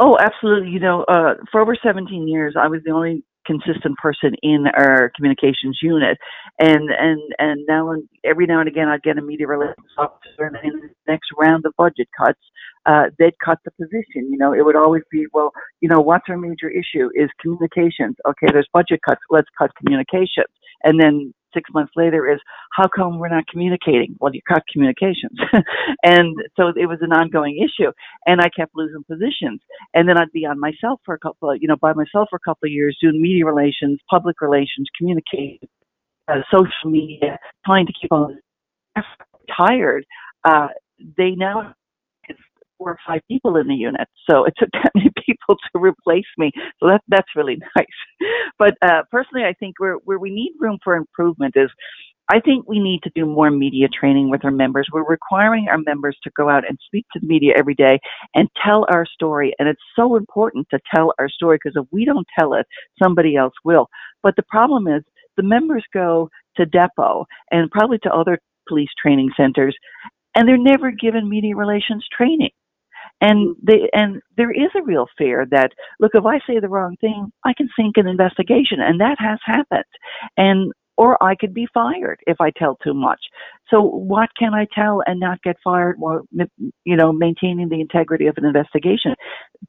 Oh, 0.00 0.18
absolutely. 0.18 0.70
You 0.70 0.80
know, 0.80 1.02
uh, 1.04 1.34
for 1.50 1.60
over 1.60 1.76
17 1.80 2.26
years, 2.26 2.54
I 2.58 2.66
was 2.66 2.80
the 2.84 2.90
only 2.90 3.22
consistent 3.46 3.96
person 3.98 4.34
in 4.42 4.66
our 4.76 5.10
communications 5.16 5.78
unit. 5.82 6.18
And 6.58 6.90
and 6.90 7.20
and 7.38 7.60
now 7.68 7.90
and 7.90 8.08
every 8.24 8.46
now 8.46 8.60
and 8.60 8.68
again 8.68 8.88
I'd 8.88 9.02
get 9.02 9.18
a 9.18 9.22
media 9.22 9.46
relations 9.46 9.86
officer 9.98 10.44
and 10.44 10.56
in 10.62 10.80
the 10.80 10.88
next 11.06 11.28
round 11.38 11.64
of 11.66 11.72
budget 11.76 12.08
cuts, 12.18 12.40
uh, 12.86 13.04
they'd 13.18 13.38
cut 13.44 13.58
the 13.64 13.70
position. 13.72 14.30
You 14.30 14.38
know, 14.38 14.52
it 14.52 14.64
would 14.64 14.76
always 14.76 15.02
be, 15.10 15.26
well, 15.32 15.52
you 15.80 15.88
know, 15.88 16.00
what's 16.00 16.24
our 16.28 16.38
major 16.38 16.68
issue 16.68 17.10
is 17.14 17.30
communications. 17.40 18.16
Okay, 18.26 18.48
there's 18.52 18.68
budget 18.72 19.00
cuts, 19.06 19.20
let's 19.30 19.48
cut 19.58 19.70
communications. 19.76 20.46
And 20.84 21.00
then 21.00 21.32
six 21.54 21.70
months 21.72 21.92
later 21.96 22.30
is 22.30 22.40
how 22.72 22.88
come 22.88 23.18
we're 23.18 23.28
not 23.28 23.46
communicating? 23.46 24.16
Well, 24.20 24.34
you 24.34 24.40
cut 24.46 24.62
communications. 24.72 25.38
and 26.02 26.36
so 26.56 26.68
it 26.68 26.86
was 26.86 26.98
an 27.00 27.12
ongoing 27.12 27.58
issue. 27.58 27.90
And 28.26 28.40
I 28.40 28.48
kept 28.48 28.72
losing 28.74 29.04
positions. 29.04 29.60
And 29.94 30.08
then 30.08 30.18
I'd 30.18 30.32
be 30.32 30.46
on 30.46 30.58
myself 30.58 31.00
for 31.04 31.14
a 31.14 31.18
couple 31.18 31.50
of, 31.50 31.58
you 31.60 31.68
know, 31.68 31.76
by 31.76 31.92
myself 31.92 32.28
for 32.30 32.36
a 32.36 32.48
couple 32.48 32.66
of 32.66 32.72
years 32.72 32.96
doing 33.00 33.20
media 33.20 33.44
relations, 33.44 34.00
public 34.10 34.40
relations, 34.40 34.88
communication, 34.96 35.68
uh, 36.28 36.40
social 36.50 36.90
media, 36.90 37.38
trying 37.66 37.86
to 37.86 37.92
keep 38.00 38.12
on 38.12 38.38
tired. 39.56 40.04
Uh, 40.44 40.68
they 41.16 41.30
now 41.32 41.74
four 42.82 42.92
or 42.92 42.98
five 43.06 43.20
people 43.28 43.56
in 43.56 43.68
the 43.68 43.74
unit. 43.74 44.08
So 44.28 44.44
it 44.44 44.54
took 44.58 44.70
that 44.72 44.90
many 44.94 45.10
people 45.24 45.56
to 45.56 45.80
replace 45.80 46.24
me. 46.38 46.50
So 46.80 46.88
that 46.88 47.02
that's 47.08 47.28
really 47.36 47.56
nice. 47.76 48.30
But 48.58 48.74
uh, 48.82 49.02
personally, 49.10 49.44
I 49.46 49.54
think 49.54 49.78
where 49.78 49.96
where 50.04 50.18
we 50.18 50.30
need 50.30 50.52
room 50.60 50.78
for 50.82 50.94
improvement 50.96 51.54
is. 51.56 51.70
I 52.32 52.38
think 52.40 52.66
we 52.66 52.78
need 52.78 53.02
to 53.02 53.10
do 53.16 53.26
more 53.26 53.50
media 53.50 53.88
training 53.88 54.30
with 54.30 54.44
our 54.44 54.52
members. 54.52 54.88
We're 54.90 55.04
requiring 55.04 55.66
our 55.68 55.76
members 55.76 56.16
to 56.22 56.30
go 56.34 56.48
out 56.48 56.66
and 56.66 56.78
speak 56.86 57.04
to 57.12 57.20
the 57.20 57.26
media 57.26 57.52
every 57.58 57.74
day 57.74 57.98
and 58.34 58.48
tell 58.64 58.86
our 58.90 59.04
story. 59.04 59.52
And 59.58 59.68
it's 59.68 59.82
so 59.96 60.16
important 60.16 60.66
to 60.70 60.78
tell 60.94 61.12
our 61.18 61.28
story 61.28 61.58
because 61.62 61.76
if 61.76 61.86
we 61.90 62.04
don't 62.06 62.26
tell 62.38 62.54
it, 62.54 62.64
somebody 63.02 63.36
else 63.36 63.52
will. 63.64 63.88
But 64.22 64.36
the 64.36 64.44
problem 64.44 64.86
is 64.86 65.02
the 65.36 65.42
members 65.42 65.84
go 65.92 66.30
to 66.56 66.64
depot 66.64 67.26
and 67.50 67.70
probably 67.70 67.98
to 68.04 68.14
other 68.14 68.38
police 68.68 68.90
training 69.02 69.32
centers 69.36 69.76
and 70.34 70.48
they're 70.48 70.56
never 70.58 70.90
given 70.90 71.28
media 71.28 71.54
relations 71.56 72.06
training. 72.16 72.50
And 73.22 73.56
they, 73.62 73.88
and 73.92 74.20
there 74.36 74.50
is 74.50 74.70
a 74.76 74.82
real 74.82 75.06
fear 75.16 75.46
that 75.52 75.70
look, 76.00 76.12
if 76.14 76.26
I 76.26 76.38
say 76.46 76.58
the 76.60 76.68
wrong 76.68 76.96
thing, 77.00 77.32
I 77.44 77.52
can 77.56 77.68
sink 77.78 77.96
an 77.96 78.08
investigation, 78.08 78.80
and 78.80 79.00
that 79.00 79.16
has 79.20 79.38
happened. 79.46 79.84
And 80.36 80.72
or 80.96 81.22
I 81.22 81.34
could 81.34 81.54
be 81.54 81.66
fired 81.72 82.20
if 82.26 82.40
I 82.40 82.50
tell 82.50 82.76
too 82.76 82.94
much. 82.94 83.20
So 83.70 83.80
what 83.80 84.28
can 84.38 84.52
I 84.52 84.66
tell 84.74 85.02
and 85.06 85.18
not 85.18 85.42
get 85.42 85.56
fired 85.64 85.96
while 85.98 86.26
you 86.84 86.96
know 86.96 87.12
maintaining 87.12 87.70
the 87.70 87.80
integrity 87.80 88.26
of 88.26 88.34
an 88.36 88.44
investigation? 88.44 89.14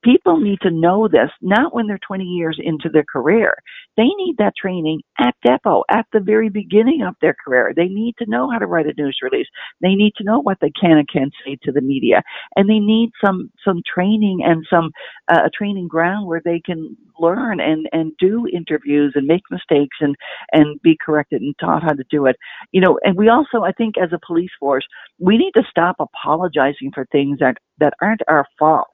People 0.03 0.39
need 0.39 0.59
to 0.61 0.71
know 0.71 1.07
this 1.07 1.29
not 1.41 1.73
when 1.73 1.87
they're 1.87 1.99
20 2.05 2.25
years 2.25 2.59
into 2.61 2.89
their 2.89 3.05
career. 3.05 3.55
They 3.95 4.03
need 4.03 4.35
that 4.39 4.57
training 4.59 5.01
at 5.19 5.35
depot 5.45 5.83
at 5.89 6.05
the 6.11 6.19
very 6.19 6.49
beginning 6.49 7.03
of 7.07 7.15
their 7.21 7.35
career. 7.45 7.71
They 7.75 7.87
need 7.87 8.15
to 8.19 8.29
know 8.29 8.49
how 8.51 8.59
to 8.59 8.65
write 8.65 8.87
a 8.87 8.93
news 8.97 9.17
release. 9.21 9.47
They 9.81 9.95
need 9.95 10.13
to 10.17 10.23
know 10.23 10.41
what 10.41 10.57
they 10.59 10.71
can 10.71 10.97
and 10.97 11.07
can't 11.07 11.33
say 11.45 11.57
to 11.63 11.71
the 11.71 11.81
media, 11.81 12.23
and 12.57 12.69
they 12.69 12.79
need 12.79 13.11
some 13.23 13.51
some 13.65 13.81
training 13.93 14.41
and 14.43 14.65
some 14.69 14.91
uh, 15.31 15.43
a 15.45 15.49
training 15.49 15.87
ground 15.87 16.27
where 16.27 16.41
they 16.43 16.59
can 16.59 16.97
learn 17.19 17.59
and 17.59 17.87
and 17.91 18.13
do 18.19 18.47
interviews 18.51 19.13
and 19.15 19.27
make 19.27 19.43
mistakes 19.51 19.97
and 19.99 20.15
and 20.51 20.81
be 20.81 20.97
corrected 21.03 21.41
and 21.41 21.55
taught 21.59 21.83
how 21.83 21.93
to 21.93 22.03
do 22.09 22.25
it. 22.25 22.35
You 22.71 22.81
know, 22.81 22.99
and 23.03 23.17
we 23.17 23.29
also 23.29 23.63
I 23.63 23.71
think 23.71 23.95
as 23.97 24.11
a 24.13 24.19
police 24.25 24.51
force 24.59 24.85
we 25.19 25.37
need 25.37 25.51
to 25.55 25.63
stop 25.69 25.97
apologizing 25.99 26.91
for 26.93 27.05
things 27.11 27.39
that 27.39 27.57
that 27.79 27.93
aren't 28.01 28.21
our 28.27 28.45
fault 28.59 28.87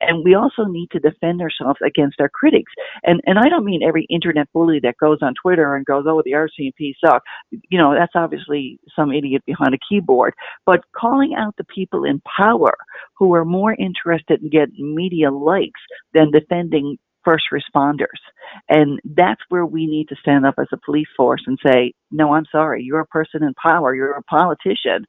and 0.00 0.24
we 0.24 0.34
also 0.34 0.64
need 0.64 0.90
to 0.92 0.98
defend 0.98 1.40
ourselves 1.40 1.78
against 1.84 2.20
our 2.20 2.28
critics. 2.28 2.72
And 3.04 3.20
and 3.26 3.38
I 3.38 3.48
don't 3.48 3.64
mean 3.64 3.82
every 3.82 4.06
internet 4.10 4.50
bully 4.52 4.80
that 4.82 4.96
goes 4.98 5.18
on 5.22 5.34
Twitter 5.40 5.74
and 5.74 5.84
goes, 5.84 6.04
"Oh, 6.06 6.22
the 6.24 6.34
RCMP 6.34 6.94
suck." 7.04 7.22
You 7.70 7.78
know, 7.78 7.94
that's 7.94 8.12
obviously 8.14 8.78
some 8.94 9.12
idiot 9.12 9.42
behind 9.46 9.74
a 9.74 9.78
keyboard. 9.88 10.34
But 10.64 10.84
calling 10.96 11.34
out 11.34 11.56
the 11.56 11.64
people 11.64 12.04
in 12.04 12.20
power 12.36 12.74
who 13.18 13.34
are 13.34 13.44
more 13.44 13.74
interested 13.74 14.42
in 14.42 14.50
getting 14.50 14.94
media 14.94 15.30
likes 15.30 15.80
than 16.12 16.30
defending 16.30 16.98
first 17.26 17.46
responders. 17.52 18.20
And 18.68 19.00
that's 19.04 19.40
where 19.48 19.66
we 19.66 19.86
need 19.86 20.08
to 20.08 20.16
stand 20.20 20.46
up 20.46 20.54
as 20.58 20.68
a 20.72 20.78
police 20.84 21.08
force 21.16 21.42
and 21.46 21.58
say, 21.66 21.92
no, 22.10 22.32
I'm 22.32 22.46
sorry, 22.50 22.84
you're 22.84 23.00
a 23.00 23.06
person 23.06 23.42
in 23.42 23.52
power, 23.54 23.94
you're 23.94 24.12
a 24.12 24.22
politician, 24.22 25.04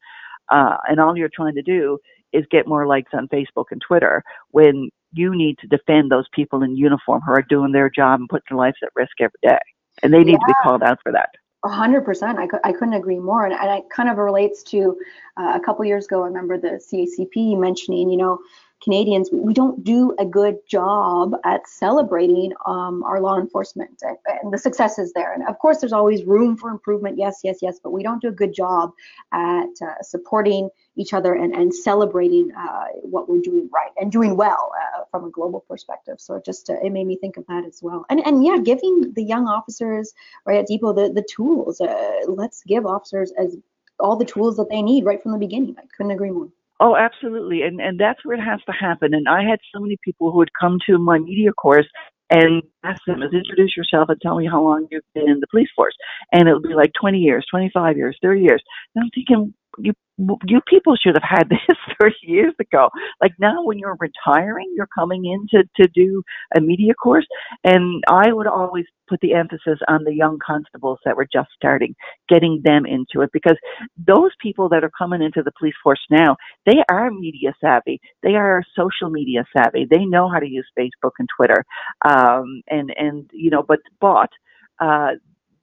uh, 0.52 0.78
and 0.90 1.00
all 1.00 1.16
you're 1.16 1.30
trying 1.34 1.56
to 1.56 1.62
do 1.62 2.00
is 2.34 2.46
get 2.52 2.68
more 2.68 2.88
likes 2.88 3.12
on 3.14 3.28
Facebook 3.28 3.66
and 3.72 3.82
Twitter 3.88 4.24
when 4.52 4.90
you 5.14 5.36
need 5.36 5.58
to 5.60 5.68
defend 5.68 6.12
those 6.12 6.28
people 6.34 6.64
in 6.64 6.76
uniform 6.76 7.22
who 7.26 7.34
are 7.34 7.46
doing 7.48 7.72
their 7.72 7.90
job 7.90 8.20
and 8.20 8.30
putting 8.30 8.46
their 8.50 8.58
lives 8.58 8.78
at 8.84 8.90
risk 8.96 9.14
every 9.22 9.40
day. 9.42 9.60
And 10.04 10.14
they 10.14 10.24
need 10.24 10.34
yeah. 10.34 10.38
to 10.38 10.46
be 10.48 10.54
called 10.64 10.84
out 10.84 11.00
for 11.04 11.12
that. 11.12 11.30
Hundred 11.66 12.06
percent. 12.06 12.38
I, 12.38 12.48
I 12.64 12.72
couldn't 12.72 12.94
agree 12.94 13.20
more. 13.20 13.46
And, 13.46 13.54
and 13.54 13.80
it 13.80 13.90
kind 13.90 14.10
of 14.10 14.18
relates 14.18 14.64
to 14.64 14.96
uh, 15.38 15.54
a 15.56 15.60
couple 15.60 15.84
years 15.86 16.06
ago. 16.06 16.24
I 16.24 16.28
remember 16.28 16.58
the 16.58 16.80
CACP 16.92 17.60
mentioning, 17.60 18.10
you 18.10 18.18
know, 18.18 18.40
Canadians, 18.84 19.30
we 19.32 19.54
don't 19.54 19.84
do 19.84 20.16
a 20.20 20.26
good 20.26 20.58
job 20.68 21.34
at 21.44 21.68
celebrating 21.68 22.54
um, 22.66 23.04
our 23.04 23.20
law 23.20 23.38
enforcement 23.40 24.02
and, 24.04 24.54
the 24.54 24.58
successes 24.58 25.12
there. 25.14 25.34
And 25.34 25.48
of 25.48 25.58
course, 25.60 25.80
there's 25.80 25.94
always 25.94 26.24
room 26.24 26.56
for 26.56 26.70
improvement. 26.70 27.18
Yes, 27.18 27.42
yes, 27.44 27.58
yes. 27.62 27.80
But 27.84 27.92
we 27.92 28.04
don't 28.04 28.22
do 28.22 28.28
a 28.30 28.32
good 28.32 28.54
job 28.54 28.92
at 29.34 29.70
uh, 29.82 30.02
supporting 30.02 30.70
each 30.96 31.14
other 31.14 31.34
and, 31.34 31.54
and 31.56 31.74
celebrating 31.74 32.52
uh, 32.58 32.86
what 33.02 33.28
we're 33.28 33.42
doing 33.42 33.70
right 33.74 33.92
and 33.98 34.12
doing 34.12 34.38
well 34.38 34.72
uh, 34.76 35.04
from 35.12 35.26
a 35.26 35.30
global 35.32 35.62
perspective. 35.62 36.20
So 36.20 36.36
it 36.36 36.46
just 36.46 36.70
uh, 36.70 36.76
it 36.84 36.92
made 36.92 37.08
me 37.08 37.18
think 37.18 37.38
of 37.38 37.46
that 37.48 37.66
as 37.66 37.80
well. 37.82 38.06
And 38.10 38.26
and 38.26 38.44
yeah, 38.44 38.58
giving 38.58 39.14
the 39.14 39.24
young 39.24 39.48
officers 39.48 40.14
right 40.46 40.60
at 40.60 40.68
Depot 40.68 40.94
the 40.94 41.12
the 41.12 41.24
tools. 41.24 41.82
Uh, 41.82 42.20
let's 42.28 42.64
give 42.64 42.86
officers 42.86 43.32
as 43.38 43.58
all 44.00 44.16
the 44.16 44.26
tools 44.26 44.58
that 44.58 44.70
they 44.70 44.82
need 44.82 45.06
right 45.06 45.22
from 45.22 45.32
the 45.32 45.38
beginning. 45.38 45.76
I 45.78 45.84
couldn't 45.96 46.12
agree 46.12 46.32
more. 46.32 46.50
Oh, 46.80 46.96
absolutely. 46.96 47.64
And 47.64 47.82
and 47.82 48.00
that's 48.00 48.24
where 48.24 48.38
it 48.38 48.44
has 48.44 48.60
to 48.68 48.72
happen. 48.72 49.14
And 49.14 49.28
I 49.28 49.44
had 49.44 49.60
so 49.74 49.80
many 49.82 49.98
people 50.04 50.32
who 50.32 50.38
would 50.38 50.52
come 50.60 50.78
to 50.88 50.98
my 51.00 51.18
media 51.20 51.52
course 51.54 51.88
and 52.30 52.62
ask 52.84 53.02
them, 53.08 53.24
introduce 53.24 53.76
yourself 53.78 54.10
and 54.10 54.20
tell 54.22 54.38
me 54.38 54.46
how 54.46 54.62
long 54.62 54.88
you've 54.92 55.04
been 55.16 55.30
in 55.30 55.40
the 55.40 55.48
police 55.50 55.70
force. 55.76 55.96
And 56.34 56.48
it 56.48 56.54
would 56.54 56.64
be 56.64 56.76
like 56.76 56.92
20 57.00 57.20
years, 57.20 57.46
25 57.50 57.98
years, 57.98 58.18
30 58.22 58.42
years. 58.42 58.62
And 58.96 59.04
I'm 59.06 59.10
thinking, 59.16 59.54
you 59.78 59.94
you 60.46 60.62
people 60.68 60.96
should 60.96 61.16
have 61.16 61.40
had 61.40 61.50
this 61.50 61.78
30 62.02 62.16
years 62.24 62.54
ago. 62.60 62.90
Like 63.22 63.34
now, 63.40 63.64
when 63.64 63.80
you're 63.80 63.98
retiring, 64.00 64.74
you're 64.76 64.90
coming 64.98 65.26
in 65.26 65.48
to 65.52 65.68
to 65.82 65.90
do 65.94 66.24
a 66.56 66.62
media 66.62 66.94
course, 66.96 67.28
and 67.64 68.04
I 68.10 68.34
would 68.34 68.48
always 68.48 68.86
put 69.10 69.20
the 69.22 69.34
emphasis 69.34 69.80
on 69.88 70.04
the 70.04 70.14
young 70.14 70.38
constables 70.46 71.00
that 71.06 71.16
were 71.16 71.28
just 71.32 71.50
starting, 71.56 71.96
getting 72.30 72.62
them 72.64 72.86
into 72.86 73.22
it. 73.22 73.30
Because 73.34 73.58
those 73.98 74.32
people 74.42 74.70
that 74.70 74.84
are 74.84 74.92
coming 74.98 75.22
into 75.22 75.44
the 75.44 75.52
police 75.58 75.76
force 75.84 76.02
now, 76.10 76.36
they 76.66 76.84
are 76.90 77.12
media 77.12 77.54
savvy, 77.62 78.00
they 78.24 78.36
are 78.36 78.64
social 78.76 79.10
media 79.10 79.46
savvy, 79.56 79.88
they 79.90 80.06
know 80.06 80.30
how 80.30 80.40
to 80.40 80.48
use 80.48 80.68
Facebook 80.78 81.12
and 81.20 81.30
Twitter, 81.36 81.64
um, 82.06 82.62
and 82.68 82.94
and 82.98 83.30
you 83.34 83.50
know, 83.50 83.64
but 83.68 83.80
but 84.02 84.30
uh, 84.80 85.12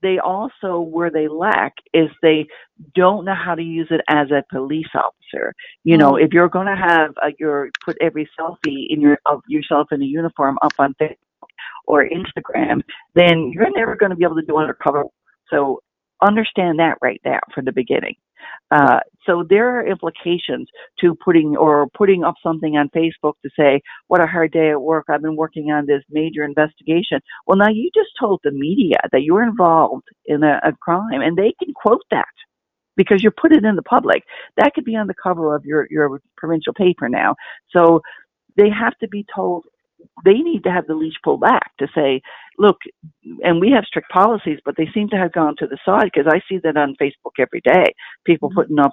they 0.05 0.19
also 0.19 0.81
where 0.81 1.11
they 1.11 1.27
lack 1.27 1.73
is 1.95 2.11
they 2.21 2.47
don't 2.95 3.25
know 3.25 3.35
how 3.35 3.55
to 3.55 3.63
use 3.63 3.89
it 3.91 4.03
as 4.07 4.31
a 4.31 4.45
police 4.53 4.91
officer. 4.95 5.55
You 5.83 5.97
know, 5.97 6.13
mm-hmm. 6.13 6.27
if 6.27 6.33
you're 6.33 6.51
going 6.51 6.67
to 6.67 6.77
have 6.77 7.11
a, 7.23 7.33
your 7.39 7.71
put 7.85 7.97
every 8.01 8.29
selfie 8.39 8.87
in 8.91 9.01
your 9.01 9.19
of 9.25 9.41
yourself 9.49 9.89
in 9.91 10.03
a 10.03 10.05
uniform 10.05 10.59
up 10.63 10.75
on 10.79 10.95
Facebook 11.01 11.17
or 11.87 12.07
Instagram, 12.07 12.83
then 13.15 13.51
you're 13.53 13.71
never 13.75 13.97
going 13.97 14.11
to 14.11 14.17
be 14.17 14.25
able 14.25 14.37
to 14.37 14.47
do 14.47 14.59
undercover. 14.59 15.05
So 15.49 15.81
understand 16.23 16.79
that 16.79 16.99
right 17.01 17.21
now 17.25 17.41
from 17.55 17.65
the 17.65 17.73
beginning. 17.73 18.17
Uh, 18.71 19.01
so 19.27 19.45
there 19.49 19.69
are 19.69 19.87
implications 19.87 20.69
to 21.01 21.15
putting 21.25 21.57
or 21.57 21.89
putting 21.97 22.25
up 22.25 22.35
something 22.43 22.77
on 22.77 22.89
Facebook 22.91 23.35
to 23.43 23.51
say, 23.59 23.81
"What 24.09 24.21
a 24.21 24.27
hard 24.27 24.53
day 24.53 24.71
at 24.71 24.81
work! 24.81 25.07
I've 25.09 25.23
been 25.23 25.37
working 25.37 25.71
on 25.71 25.87
this 25.87 26.03
major 26.11 26.45
investigation." 26.45 27.21
Well, 27.47 27.57
now 27.57 27.69
you 27.69 27.91
just 27.95 28.11
told 28.19 28.41
the 28.45 28.51
media 28.53 28.99
that 29.13 29.23
you're 29.23 29.43
involved 29.43 30.09
in 30.27 30.43
a, 30.43 30.61
a 30.65 30.73
crime, 30.73 31.21
and 31.23 31.37
they 31.37 31.55
can 31.63 31.73
quote 31.75 32.03
that 32.11 32.27
because 32.97 33.23
you 33.23 33.31
put 33.31 33.53
it 33.53 33.65
in 33.65 33.77
the 33.77 33.83
public. 33.83 34.23
That 34.57 34.75
could 34.75 34.85
be 34.85 34.97
on 34.97 35.07
the 35.07 35.15
cover 35.23 35.55
of 35.55 35.65
your 35.65 35.87
your 35.91 36.21
provincial 36.37 36.75
paper 36.75 37.09
now. 37.09 37.35
So 37.71 38.01
they 38.57 38.71
have 38.71 38.97
to 38.99 39.09
be 39.09 39.25
told 39.35 39.65
they 40.25 40.35
need 40.35 40.65
to 40.65 40.71
have 40.71 40.87
the 40.87 40.95
leash 40.95 41.15
pulled 41.23 41.41
back 41.41 41.73
to 41.79 41.87
say, 41.95 42.21
look, 42.59 42.77
and 43.43 43.61
we 43.61 43.71
have 43.71 43.85
strict 43.85 44.11
policies, 44.11 44.59
but 44.65 44.77
they 44.77 44.89
seem 44.95 45.09
to 45.11 45.17
have 45.17 45.33
gone 45.33 45.55
to 45.59 45.67
the 45.67 45.79
side 45.85 46.11
because 46.13 46.31
I 46.33 46.41
see 46.49 46.59
that 46.63 46.77
on 46.77 46.97
Facebook 47.01 47.39
every 47.39 47.61
day. 47.61 47.95
People 48.25 48.49
mm-hmm. 48.51 48.61
putting 48.61 48.79
up 48.79 48.93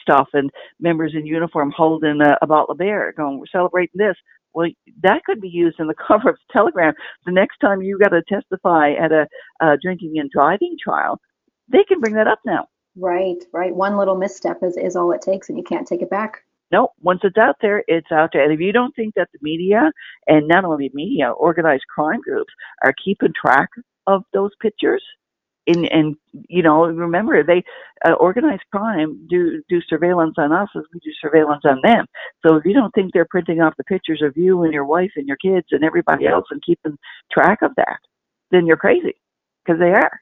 stuff 0.00 0.28
and 0.32 0.50
members 0.80 1.12
in 1.14 1.26
uniform 1.26 1.72
holding 1.76 2.20
a, 2.20 2.36
a 2.42 2.46
bottle 2.46 2.72
of 2.72 2.78
beer, 2.78 3.12
going, 3.16 3.38
"We're 3.38 3.46
celebrating 3.50 3.96
this." 3.96 4.16
Well, 4.54 4.70
that 5.02 5.24
could 5.24 5.40
be 5.40 5.48
used 5.48 5.78
in 5.78 5.86
the 5.86 5.94
cover 6.08 6.30
of 6.30 6.36
the 6.36 6.52
Telegram. 6.52 6.94
The 7.26 7.32
next 7.32 7.58
time 7.58 7.82
you 7.82 7.98
got 7.98 8.08
to 8.08 8.22
testify 8.28 8.92
at 8.92 9.12
a, 9.12 9.26
a 9.60 9.76
drinking 9.80 10.14
and 10.16 10.30
driving 10.30 10.76
trial, 10.82 11.20
they 11.70 11.84
can 11.84 12.00
bring 12.00 12.14
that 12.14 12.28
up 12.28 12.40
now. 12.46 12.66
Right, 12.96 13.44
right. 13.52 13.74
One 13.74 13.96
little 13.96 14.16
misstep 14.16 14.62
is, 14.62 14.76
is 14.76 14.96
all 14.96 15.12
it 15.12 15.22
takes, 15.22 15.48
and 15.48 15.58
you 15.58 15.64
can't 15.64 15.86
take 15.86 16.02
it 16.02 16.10
back 16.10 16.42
no, 16.70 16.88
once 17.00 17.20
it's 17.22 17.38
out 17.38 17.56
there, 17.60 17.82
it's 17.88 18.12
out 18.12 18.30
there. 18.32 18.44
And 18.44 18.52
if 18.52 18.60
you 18.60 18.72
don't 18.72 18.94
think 18.94 19.14
that 19.14 19.28
the 19.32 19.38
media 19.42 19.90
and 20.26 20.46
not 20.48 20.64
only 20.64 20.90
media, 20.92 21.30
organized 21.30 21.86
crime 21.88 22.20
groups 22.20 22.52
are 22.82 22.94
keeping 23.04 23.32
track 23.40 23.70
of 24.06 24.24
those 24.32 24.50
pictures, 24.60 25.02
and 25.66 25.90
and 25.92 26.16
you 26.48 26.62
know, 26.62 26.86
remember 26.86 27.42
they 27.42 27.62
uh, 28.06 28.14
organized 28.14 28.62
crime 28.72 29.26
do 29.28 29.62
do 29.68 29.80
surveillance 29.82 30.34
on 30.38 30.52
us 30.52 30.68
as 30.76 30.82
we 30.92 31.00
do 31.00 31.10
surveillance 31.20 31.62
on 31.64 31.80
them. 31.82 32.06
So 32.44 32.56
if 32.56 32.64
you 32.64 32.72
don't 32.72 32.92
think 32.94 33.12
they're 33.12 33.26
printing 33.30 33.60
off 33.60 33.76
the 33.76 33.84
pictures 33.84 34.22
of 34.22 34.36
you 34.36 34.62
and 34.62 34.72
your 34.72 34.86
wife 34.86 35.12
and 35.16 35.26
your 35.26 35.36
kids 35.36 35.66
and 35.70 35.84
everybody 35.84 36.26
else 36.26 36.46
and 36.50 36.62
keeping 36.64 36.96
track 37.30 37.60
of 37.62 37.74
that, 37.76 37.98
then 38.50 38.66
you're 38.66 38.76
crazy 38.76 39.14
because 39.64 39.78
they 39.78 39.92
are. 39.92 40.20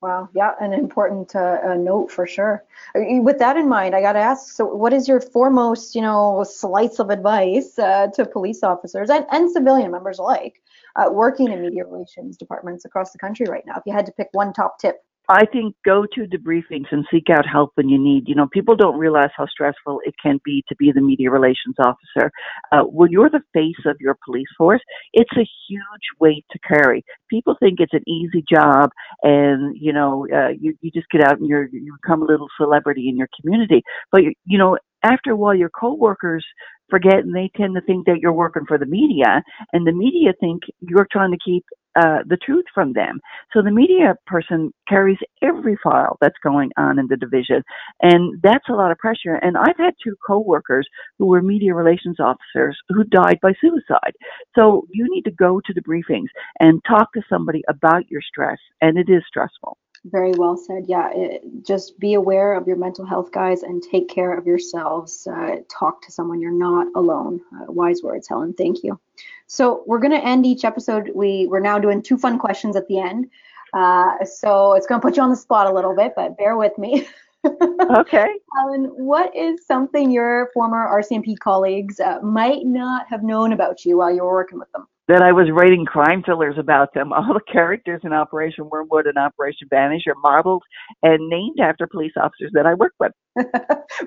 Wow. 0.00 0.28
Yeah, 0.32 0.52
an 0.60 0.72
important 0.72 1.34
uh, 1.34 1.58
uh, 1.66 1.74
note 1.74 2.12
for 2.12 2.24
sure. 2.24 2.64
Uh, 2.94 3.20
with 3.20 3.38
that 3.40 3.56
in 3.56 3.68
mind, 3.68 3.96
I 3.96 4.00
got 4.00 4.12
to 4.12 4.20
ask. 4.20 4.52
So, 4.54 4.64
what 4.64 4.92
is 4.92 5.08
your 5.08 5.20
foremost, 5.20 5.96
you 5.96 6.02
know, 6.02 6.44
slice 6.48 7.00
of 7.00 7.10
advice 7.10 7.76
uh, 7.80 8.06
to 8.14 8.24
police 8.24 8.62
officers 8.62 9.10
and, 9.10 9.26
and 9.32 9.50
civilian 9.50 9.90
members 9.90 10.20
alike 10.20 10.62
uh, 10.94 11.08
working 11.10 11.50
in 11.50 11.60
media 11.62 11.84
relations 11.84 12.36
departments 12.36 12.84
across 12.84 13.10
the 13.10 13.18
country 13.18 13.46
right 13.46 13.66
now? 13.66 13.74
If 13.76 13.82
you 13.86 13.92
had 13.92 14.06
to 14.06 14.12
pick 14.12 14.28
one 14.32 14.52
top 14.52 14.78
tip. 14.78 15.02
I 15.30 15.44
think 15.44 15.74
go 15.84 16.06
to 16.14 16.20
debriefings 16.22 16.86
and 16.90 17.04
seek 17.10 17.28
out 17.30 17.44
help 17.46 17.72
when 17.74 17.90
you 17.90 17.98
need. 17.98 18.24
You 18.26 18.34
know, 18.34 18.48
people 18.50 18.76
don't 18.76 18.98
realize 18.98 19.28
how 19.36 19.46
stressful 19.46 20.00
it 20.06 20.14
can 20.22 20.40
be 20.42 20.64
to 20.68 20.76
be 20.76 20.90
the 20.90 21.02
media 21.02 21.30
relations 21.30 21.76
officer. 21.78 22.30
Uh, 22.72 22.84
when 22.84 23.10
you're 23.10 23.28
the 23.28 23.42
face 23.52 23.84
of 23.84 23.96
your 24.00 24.16
police 24.24 24.48
force, 24.56 24.80
it's 25.12 25.30
a 25.36 25.46
huge 25.68 26.08
weight 26.18 26.46
to 26.52 26.58
carry. 26.60 27.04
People 27.28 27.56
think 27.60 27.78
it's 27.78 27.92
an 27.92 28.08
easy 28.08 28.42
job, 28.50 28.90
and 29.22 29.76
you 29.78 29.92
know, 29.92 30.26
uh, 30.34 30.48
you 30.58 30.74
you 30.80 30.90
just 30.90 31.10
get 31.10 31.22
out 31.22 31.38
and 31.38 31.46
you're 31.46 31.68
you 31.72 31.94
become 32.02 32.22
a 32.22 32.26
little 32.26 32.48
celebrity 32.58 33.08
in 33.08 33.16
your 33.16 33.28
community. 33.38 33.82
But 34.10 34.22
you 34.46 34.56
know, 34.58 34.78
after 35.04 35.30
a 35.32 35.36
while, 35.36 35.54
your 35.54 35.70
coworkers 35.70 36.44
forget 36.90 37.18
and 37.18 37.34
they 37.34 37.50
tend 37.56 37.74
to 37.74 37.80
think 37.82 38.06
that 38.06 38.18
you're 38.20 38.32
working 38.32 38.64
for 38.66 38.78
the 38.78 38.86
media 38.86 39.42
and 39.72 39.86
the 39.86 39.92
media 39.92 40.32
think 40.40 40.62
you're 40.80 41.06
trying 41.12 41.30
to 41.30 41.38
keep 41.44 41.64
uh, 41.96 42.18
the 42.26 42.36
truth 42.36 42.64
from 42.74 42.92
them. 42.92 43.20
So 43.52 43.62
the 43.62 43.70
media 43.70 44.14
person 44.26 44.72
carries 44.88 45.18
every 45.42 45.76
file 45.82 46.16
that's 46.20 46.38
going 46.42 46.70
on 46.76 46.98
in 46.98 47.06
the 47.08 47.16
division, 47.16 47.62
and 48.02 48.40
that's 48.42 48.68
a 48.68 48.74
lot 48.74 48.90
of 48.90 48.98
pressure. 48.98 49.34
And 49.36 49.56
I've 49.56 49.76
had 49.78 49.94
two 50.02 50.16
coworkers 50.26 50.86
who 51.18 51.26
were 51.26 51.42
media 51.42 51.74
relations 51.74 52.20
officers 52.20 52.76
who 52.88 53.04
died 53.04 53.38
by 53.42 53.52
suicide. 53.60 54.12
So 54.54 54.86
you 54.92 55.06
need 55.08 55.22
to 55.22 55.30
go 55.30 55.60
to 55.64 55.72
the 55.74 55.82
briefings 55.82 56.28
and 56.60 56.80
talk 56.86 57.12
to 57.14 57.22
somebody 57.28 57.62
about 57.68 58.10
your 58.10 58.22
stress, 58.22 58.58
and 58.80 58.98
it 58.98 59.08
is 59.08 59.22
stressful. 59.26 59.76
Very 60.10 60.32
well 60.32 60.56
said. 60.56 60.84
Yeah, 60.86 61.10
it, 61.12 61.42
just 61.66 61.98
be 61.98 62.14
aware 62.14 62.54
of 62.54 62.66
your 62.66 62.76
mental 62.76 63.04
health, 63.04 63.32
guys, 63.32 63.62
and 63.62 63.82
take 63.82 64.08
care 64.08 64.36
of 64.36 64.46
yourselves. 64.46 65.26
Uh, 65.26 65.56
talk 65.68 66.02
to 66.02 66.12
someone. 66.12 66.40
You're 66.40 66.50
not 66.50 66.86
alone. 66.94 67.40
Uh, 67.54 67.72
wise 67.72 68.02
words, 68.02 68.28
Helen. 68.28 68.54
Thank 68.54 68.82
you. 68.82 68.98
So 69.46 69.82
we're 69.86 69.98
going 69.98 70.12
to 70.12 70.24
end 70.24 70.46
each 70.46 70.64
episode. 70.64 71.10
We 71.14 71.46
we're 71.46 71.60
now 71.60 71.78
doing 71.78 72.02
two 72.02 72.16
fun 72.16 72.38
questions 72.38 72.76
at 72.76 72.86
the 72.88 72.98
end. 73.00 73.28
Uh, 73.74 74.24
so 74.24 74.74
it's 74.74 74.86
going 74.86 75.00
to 75.00 75.06
put 75.06 75.16
you 75.16 75.22
on 75.22 75.30
the 75.30 75.36
spot 75.36 75.66
a 75.66 75.74
little 75.74 75.94
bit, 75.94 76.12
but 76.16 76.38
bear 76.38 76.56
with 76.56 76.76
me. 76.78 77.06
okay. 77.46 78.28
Helen, 78.56 78.84
what 78.96 79.34
is 79.36 79.66
something 79.66 80.10
your 80.10 80.50
former 80.54 80.88
RCMP 80.88 81.38
colleagues 81.38 82.00
uh, 82.00 82.20
might 82.22 82.64
not 82.64 83.06
have 83.08 83.22
known 83.22 83.52
about 83.52 83.84
you 83.84 83.98
while 83.98 84.14
you 84.14 84.22
were 84.22 84.32
working 84.32 84.58
with 84.58 84.70
them? 84.72 84.86
That 85.08 85.22
I 85.22 85.32
was 85.32 85.48
writing 85.52 85.86
crime 85.86 86.22
thrillers 86.22 86.56
about 86.58 86.94
them. 86.94 87.12
All 87.14 87.34
the 87.34 87.40
characters 87.52 88.02
in 88.04 88.12
Operation 88.12 88.68
Wormwood 88.70 89.06
and 89.06 89.18
Operation 89.18 89.68
Vanish 89.70 90.04
are 90.06 90.14
modeled 90.22 90.62
and 91.02 91.28
named 91.28 91.60
after 91.60 91.86
police 91.86 92.12
officers 92.16 92.52
that 92.54 92.66
I 92.66 92.74
work 92.74 92.94
with. 93.00 93.12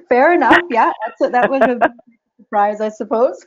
Fair 0.09 0.33
enough. 0.33 0.61
Yeah, 0.69 0.91
that's 1.05 1.21
a, 1.21 1.31
that 1.31 1.49
was 1.49 1.61
a 1.63 1.79
surprise, 2.43 2.81
I 2.81 2.89
suppose. 2.89 3.45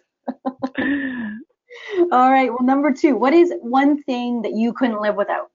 All 2.12 2.30
right. 2.30 2.50
Well, 2.50 2.62
number 2.64 2.92
two, 2.92 3.16
what 3.16 3.34
is 3.34 3.52
one 3.62 4.02
thing 4.04 4.42
that 4.42 4.54
you 4.54 4.72
couldn't 4.72 5.00
live 5.00 5.16
without? 5.16 5.48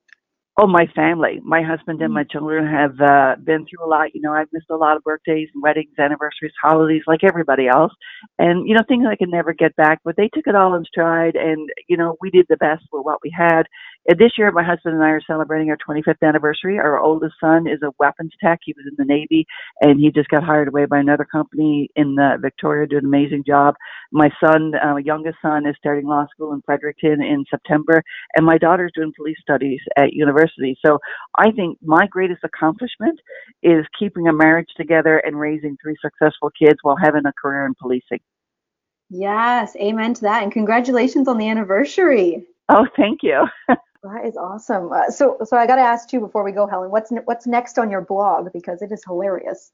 Oh, 0.62 0.68
my 0.68 0.88
family, 0.94 1.40
my 1.42 1.62
husband 1.62 2.02
and 2.02 2.14
my 2.14 2.26
mm. 2.26 2.32
children 2.32 2.68
have 2.68 3.00
uh, 3.00 3.36
been 3.42 3.66
through 3.66 3.86
a 3.86 3.88
lot. 3.88 4.14
You 4.14 4.20
know, 4.20 4.34
I've 4.34 4.52
missed 4.52 4.70
a 4.70 4.76
lot 4.76 4.98
of 4.98 5.04
birthdays 5.04 5.48
and 5.54 5.64
weddings, 5.64 5.94
anniversaries, 5.98 6.52
holidays, 6.62 7.04
like 7.08 7.24
everybody 7.24 7.70
else, 7.70 7.94
and 8.40 8.68
you 8.68 8.76
know 8.76 8.82
things 8.86 9.06
I 9.10 9.16
can 9.16 9.30
never 9.30 9.54
get 9.54 9.74
back. 9.78 10.02
But 10.04 10.18
they 10.18 10.28
took 10.28 10.48
it 10.48 10.56
all 10.56 10.76
in 10.76 10.84
stride, 10.84 11.38
and 11.38 11.70
you 11.88 11.96
know 11.96 12.18
we 12.20 12.30
did 12.30 12.46
the 12.50 12.58
best 12.58 12.84
with 12.92 13.06
what 13.06 13.20
we 13.24 13.34
had. 13.34 13.68
And 14.08 14.18
this 14.18 14.32
year, 14.38 14.52
my 14.52 14.64
husband 14.64 14.96
and 14.96 15.04
I 15.04 15.10
are 15.10 15.22
celebrating 15.28 15.70
our 15.70 15.78
25th 15.78 16.28
anniversary. 16.28 16.80
Our 16.80 17.00
oldest 17.00 17.36
son 17.40 17.68
is 17.68 17.82
a 17.84 17.92
weapons 18.00 18.32
tech. 18.42 18.60
He 18.64 18.74
was 18.76 18.86
in 18.90 18.96
the 18.98 19.06
Navy, 19.06 19.46
and 19.82 20.00
he 20.00 20.12
just 20.12 20.30
got 20.30 20.44
hired 20.44 20.68
away 20.68 20.86
by 20.86 21.00
another 21.00 21.26
company 21.26 21.90
in 21.96 22.18
uh, 22.18 22.38
Victoria. 22.42 22.88
Did 22.88 23.04
an 23.04 23.10
amazing 23.10 23.44
job. 23.46 23.76
My 24.12 24.30
son, 24.44 24.72
uh, 24.76 24.96
youngest 24.96 25.38
son, 25.42 25.68
is 25.68 25.76
starting 25.78 26.08
law 26.08 26.26
school 26.34 26.54
in 26.54 26.62
Fredericton 26.66 27.22
in 27.22 27.44
September, 27.50 28.02
and 28.36 28.46
my 28.46 28.58
daughter's 28.58 28.92
doing 28.96 29.14
police 29.16 29.38
studies 29.42 29.82
at 29.98 30.14
university. 30.14 30.78
So 30.84 31.00
I 31.38 31.52
think 31.52 31.78
my 31.82 32.08
greatest 32.08 32.44
accomplishment 32.44 33.20
is 33.62 33.86
keeping 33.98 34.28
a 34.28 34.34
marriage 34.34 34.70
together 34.78 35.18
and 35.18 35.40
raising 35.40 35.78
three 35.82 35.96
successful 36.02 36.52
kids 36.58 36.80
while 36.82 36.98
having 37.02 37.26
a 37.26 37.34
career 37.40 37.66
in 37.66 37.76
policing. 37.80 38.20
Yes, 39.10 39.76
amen 39.76 40.14
to 40.16 40.22
that, 40.22 40.44
and 40.44 40.52
congratulations 40.52 41.28
on 41.28 41.38
the 41.38 41.50
anniversary. 41.50 42.46
Oh, 42.70 42.88
thank 42.96 43.20
you. 43.24 43.46
That 44.04 44.26
is 44.26 44.38
awesome. 44.38 44.92
Uh, 44.94 45.12
so, 45.12 45.38
so 45.44 45.58
I 45.58 45.68
got 45.68 45.76
to 45.76 45.82
ask 45.82 46.14
you 46.14 46.22
before 46.22 46.44
we 46.44 46.54
go, 46.54 46.68
Helen. 46.68 46.90
What's 46.92 47.12
what's 47.26 47.48
next 47.48 47.78
on 47.78 47.92
your 47.92 48.02
blog 48.02 48.52
because 48.54 48.82
it 48.82 48.92
is 48.92 49.04
hilarious. 49.06 49.72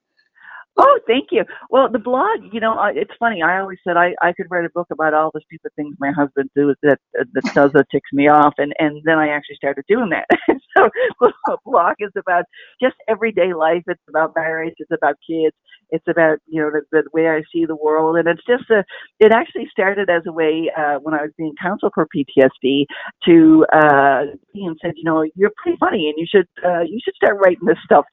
Oh, 0.77 0.99
thank 1.07 1.29
you. 1.31 1.45
Well, 1.69 1.89
the 1.89 1.99
blog, 1.99 2.39
you 2.51 2.59
know, 2.59 2.75
it's 2.93 3.11
funny. 3.19 3.41
I 3.41 3.59
always 3.61 3.77
said 3.87 3.95
I, 3.95 4.13
I 4.21 4.33
could 4.33 4.47
write 4.49 4.65
a 4.65 4.69
book 4.71 4.87
about 4.91 5.13
all 5.13 5.31
the 5.33 5.41
stupid 5.45 5.71
things 5.75 5.95
my 5.99 6.11
husband 6.11 6.49
does 6.55 6.75
that 6.83 6.99
that 7.13 7.45
does 7.53 7.71
that 7.73 7.85
ticks 7.91 8.09
me 8.11 8.27
off, 8.27 8.55
and 8.57 8.73
and 8.79 9.01
then 9.05 9.17
I 9.17 9.29
actually 9.29 9.55
started 9.55 9.85
doing 9.87 10.09
that. 10.09 10.27
so 10.77 10.89
the 11.21 11.57
blog 11.65 11.95
is 11.99 12.11
about 12.17 12.45
just 12.81 12.95
everyday 13.07 13.53
life. 13.53 13.83
It's 13.87 14.01
about 14.09 14.33
marriage. 14.35 14.73
It's 14.79 14.91
about 14.91 15.15
kids. 15.29 15.55
It's 15.91 16.07
about 16.09 16.39
you 16.47 16.61
know 16.61 16.71
the, 16.71 17.03
the 17.03 17.09
way 17.13 17.29
I 17.29 17.41
see 17.53 17.65
the 17.65 17.75
world, 17.77 18.17
and 18.17 18.27
it's 18.27 18.43
just 18.45 18.69
a. 18.69 18.83
It 19.21 19.31
actually 19.31 19.67
started 19.71 20.09
as 20.09 20.23
a 20.27 20.33
way 20.33 20.71
uh, 20.77 20.95
when 21.01 21.13
I 21.13 21.21
was 21.21 21.31
being 21.37 21.53
counseled 21.61 21.93
for 21.95 22.07
PTSD 22.13 22.85
to 23.27 23.65
uh, 23.71 24.23
and 24.55 24.77
said, 24.81 24.93
you 24.97 25.05
know, 25.05 25.23
you're 25.35 25.53
pretty 25.61 25.77
funny, 25.79 26.09
and 26.09 26.15
you 26.17 26.27
should 26.29 26.47
uh, 26.65 26.81
you 26.81 26.99
should 27.03 27.15
start 27.15 27.37
writing 27.43 27.65
this 27.65 27.77
stuff 27.85 28.05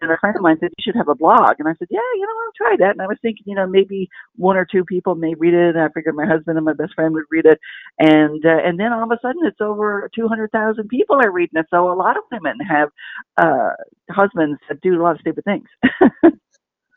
and 0.00 0.10
a 0.10 0.18
friend 0.18 0.36
of 0.36 0.42
mine 0.42 0.56
said 0.60 0.70
you 0.76 0.82
should 0.82 0.96
have 0.96 1.08
a 1.08 1.14
blog, 1.14 1.54
and 1.58 1.68
I 1.68 1.74
said, 1.78 1.88
yeah, 1.90 2.00
you 2.14 2.22
know, 2.22 2.32
I'll 2.44 2.52
try 2.56 2.76
that. 2.78 2.92
And 2.92 3.02
I 3.02 3.06
was 3.06 3.18
thinking, 3.22 3.44
you 3.46 3.54
know, 3.54 3.66
maybe 3.66 4.08
one 4.36 4.56
or 4.56 4.64
two 4.64 4.84
people 4.84 5.14
may 5.14 5.34
read 5.34 5.54
it, 5.54 5.76
and 5.76 5.80
I 5.80 5.88
figured 5.88 6.14
my 6.14 6.26
husband 6.26 6.56
and 6.56 6.64
my 6.64 6.72
best 6.72 6.94
friend 6.94 7.14
would 7.14 7.24
read 7.30 7.46
it, 7.46 7.58
and 7.98 8.44
uh, 8.44 8.58
and 8.64 8.78
then 8.78 8.92
all 8.92 9.04
of 9.04 9.10
a 9.10 9.18
sudden 9.20 9.42
it's 9.44 9.60
over 9.60 10.10
two 10.14 10.28
hundred 10.28 10.50
thousand 10.52 10.88
people 10.88 11.16
are 11.16 11.30
reading 11.30 11.60
it. 11.60 11.66
So 11.70 11.92
a 11.92 11.94
lot 11.94 12.16
of 12.16 12.24
women 12.30 12.58
have 12.68 12.88
uh, 13.36 13.70
husbands 14.10 14.60
that 14.68 14.80
do 14.80 15.00
a 15.00 15.02
lot 15.02 15.16
of 15.16 15.20
stupid 15.20 15.44
things. 15.44 15.68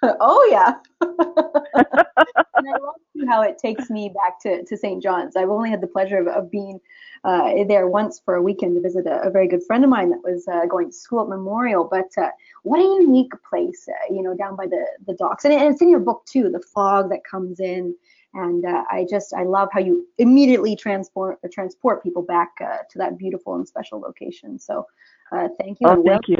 oh 0.04 0.48
yeah. 0.52 0.74
and 1.02 2.68
I 2.68 2.78
love 2.82 3.01
how 3.28 3.42
it 3.42 3.58
takes 3.58 3.90
me 3.90 4.10
back 4.10 4.40
to, 4.42 4.64
to 4.64 4.78
St. 4.78 5.02
John's. 5.02 5.36
I've 5.36 5.50
only 5.50 5.70
had 5.70 5.82
the 5.82 5.88
pleasure 5.88 6.18
of, 6.18 6.28
of 6.28 6.52
being 6.52 6.80
uh, 7.24 7.64
there 7.68 7.88
once 7.88 8.20
for 8.24 8.36
a 8.36 8.42
weekend 8.42 8.76
to 8.76 8.82
visit 8.82 9.06
a, 9.06 9.28
a, 9.28 9.30
very 9.30 9.48
good 9.48 9.64
friend 9.64 9.84
of 9.84 9.90
mine 9.90 10.10
that 10.10 10.24
was 10.24 10.48
uh, 10.48 10.66
going 10.66 10.88
to 10.88 10.94
school 10.94 11.22
at 11.22 11.30
Memorial. 11.30 11.88
But 11.90 12.10
uh, 12.18 12.30
what 12.64 12.80
a 12.80 12.84
unique 12.84 13.34
place, 13.48 13.88
uh, 13.88 14.14
you 14.14 14.24
know, 14.24 14.36
down 14.36 14.56
by 14.56 14.66
the, 14.66 14.86
the 15.06 15.14
docks. 15.14 15.46
And, 15.46 15.54
and, 15.54 15.72
it's 15.72 15.82
in 15.82 15.90
your 15.90 16.00
book 16.00 16.26
too, 16.26 16.50
the 16.50 16.60
fog 16.60 17.10
that 17.12 17.24
comes 17.24 17.60
in. 17.60 17.96
And 18.34 18.66
uh, 18.66 18.84
I 18.90 19.06
just, 19.10 19.34
I 19.34 19.44
love 19.44 19.70
how 19.72 19.82
you 19.82 20.08
immediately 20.18 20.76
transport 20.76 21.38
transport 21.52 22.02
people 22.02 22.24
back 22.24 22.54
uh, 22.62 22.78
to 22.90 22.98
that 22.98 23.18
beautiful 23.18 23.56
and 23.56 23.68
special 23.68 24.00
location. 24.00 24.58
So 24.58 24.88
thank 25.60 25.80
you. 25.82 25.88
Oh, 25.88 26.04
thank 26.06 26.28
you 26.30 26.38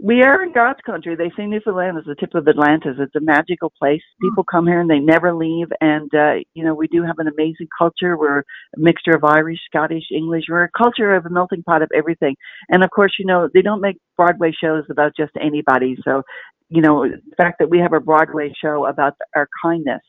we 0.00 0.22
are 0.22 0.42
in 0.42 0.52
God's 0.52 0.80
country. 0.84 1.14
They 1.14 1.30
say 1.36 1.46
Newfoundland 1.46 1.98
is 1.98 2.04
the 2.06 2.16
tip 2.16 2.34
of 2.34 2.48
Atlantis. 2.48 2.96
It's 2.98 3.14
a 3.14 3.20
magical 3.20 3.72
place. 3.78 4.02
Hmm. 4.20 4.28
People 4.28 4.44
come 4.44 4.66
here 4.66 4.80
and 4.80 4.90
they 4.90 4.98
never 4.98 5.34
leave. 5.34 5.68
And, 5.80 6.10
uh, 6.14 6.34
you 6.54 6.64
know, 6.64 6.74
we 6.74 6.88
do 6.88 7.02
have 7.02 7.18
an 7.18 7.28
amazing 7.28 7.68
culture. 7.78 8.16
We're 8.16 8.40
a 8.40 8.44
mixture 8.76 9.14
of 9.14 9.24
Irish, 9.24 9.60
Scottish, 9.66 10.04
English. 10.10 10.44
We're 10.48 10.64
a 10.64 10.70
culture 10.76 11.14
of 11.14 11.26
a 11.26 11.30
melting 11.30 11.62
pot 11.62 11.82
of 11.82 11.90
everything. 11.94 12.36
And 12.68 12.82
of 12.82 12.90
course, 12.90 13.14
you 13.18 13.26
know, 13.26 13.48
they 13.52 13.62
don't 13.62 13.80
make 13.80 13.96
Broadway 14.16 14.52
shows 14.52 14.84
about 14.90 15.12
just 15.16 15.32
anybody. 15.40 15.96
So, 16.04 16.22
you 16.68 16.82
know, 16.82 17.04
the 17.04 17.36
fact 17.36 17.56
that 17.60 17.70
we 17.70 17.78
have 17.78 17.92
a 17.92 18.00
Broadway 18.00 18.52
show 18.60 18.86
about 18.86 19.14
our 19.36 19.48
kindness 19.62 20.02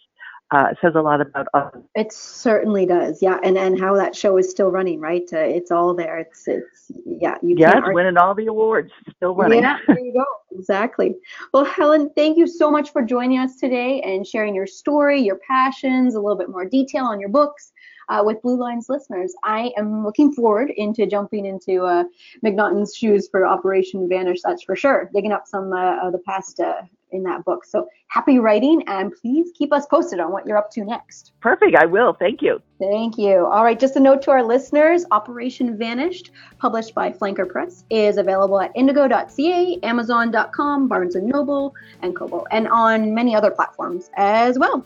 uh, 0.52 0.68
says 0.82 0.94
a 0.96 1.02
lot 1.02 1.22
about 1.22 1.48
us. 1.54 1.74
It 1.96 2.14
certainly 2.14 2.86
does, 2.86 3.22
yeah, 3.22 3.40
and 3.44 3.58
and 3.58 3.80
how 3.80 3.96
that 3.96 4.16
show 4.16 4.38
is 4.38 4.50
still 4.50 4.70
running, 4.70 5.00
right? 5.00 5.28
Uh, 5.34 5.40
it's 5.40 5.72
all 5.72 5.94
there. 5.96 6.20
It's 6.20 6.48
it's 6.48 6.92
yeah, 7.06 7.36
you 7.42 7.56
yeah, 7.58 7.80
it's 7.80 7.88
winning 7.90 8.18
all 8.18 8.36
the 8.36 8.46
awards, 8.48 8.92
still 9.16 9.36
running. 9.36 9.64
Yeah, 9.64 9.80
there 9.88 10.00
you 10.00 10.14
go, 10.14 10.26
exactly. 10.58 11.16
Well, 11.54 11.66
Helen, 11.66 12.12
thank 12.16 12.38
you 12.38 12.46
so 12.46 12.70
much 12.70 12.92
for 12.92 13.02
joining 13.02 13.40
us 13.40 13.58
today 13.58 14.02
and 14.02 14.26
sharing 14.26 14.54
your 14.54 14.68
story, 14.68 15.20
your 15.22 15.40
passions, 15.48 16.16
a 16.16 16.20
little 16.20 16.38
bit 16.38 16.50
more 16.50 16.66
detail 16.66 17.06
on 17.06 17.20
your 17.20 17.30
books. 17.30 17.72
Uh, 18.08 18.22
with 18.24 18.40
Blue 18.44 18.56
Lines 18.56 18.86
listeners. 18.88 19.34
I 19.44 19.72
am 19.78 20.06
looking 20.06 20.32
forward 20.32 20.70
into 20.78 21.08
jumping 21.08 21.48
into 21.48 21.86
uh, 21.86 22.04
McNaughton's 22.46 22.96
shoes 22.96 23.28
for 23.28 23.48
Operation 23.48 24.08
Vanish. 24.08 24.42
That's 24.44 24.62
for 24.62 24.76
sure. 24.76 25.10
Digging 25.12 25.32
up 25.32 25.48
some 25.48 25.74
uh, 25.74 26.06
of 26.06 26.12
the 26.12 26.20
past 26.20 26.60
uh, 26.60 26.84
in 27.12 27.24
that 27.24 27.46
book. 27.46 27.66
So 27.66 27.88
happy 28.08 28.40
writing 28.40 28.84
and 28.88 29.14
please 29.22 29.52
keep 29.58 29.74
us 29.74 29.86
posted 29.86 30.20
on 30.20 30.32
what 30.32 30.46
you're 30.46 30.58
up 30.58 30.72
to 30.72 30.84
next. 30.84 31.34
Perfect. 31.42 31.76
I 31.76 31.86
will. 31.86 32.14
Thank 32.14 32.42
you. 32.42 32.62
Thank 32.80 33.18
you. 33.18 33.46
All 33.46 33.64
right. 33.64 33.80
Just 33.80 33.96
a 33.96 34.00
note 34.00 34.22
to 34.24 34.32
our 34.32 34.44
listeners 34.44 35.06
Operation 35.12 35.78
Vanished, 35.78 36.32
published 36.58 36.94
by 36.94 37.12
Flanker 37.12 37.48
Press, 37.48 37.86
is 37.90 38.18
available 38.18 38.60
at 38.60 38.72
indigo.ca, 38.76 39.80
amazon.com, 39.84 40.88
Barnes 40.88 41.16
and 41.16 41.28
Noble, 41.28 41.74
and 42.02 42.16
Kobo, 42.16 42.46
and 42.52 42.68
on 42.68 43.14
many 43.14 43.36
other 43.36 43.52
platforms 43.52 44.10
as 44.16 44.60
well. 44.60 44.86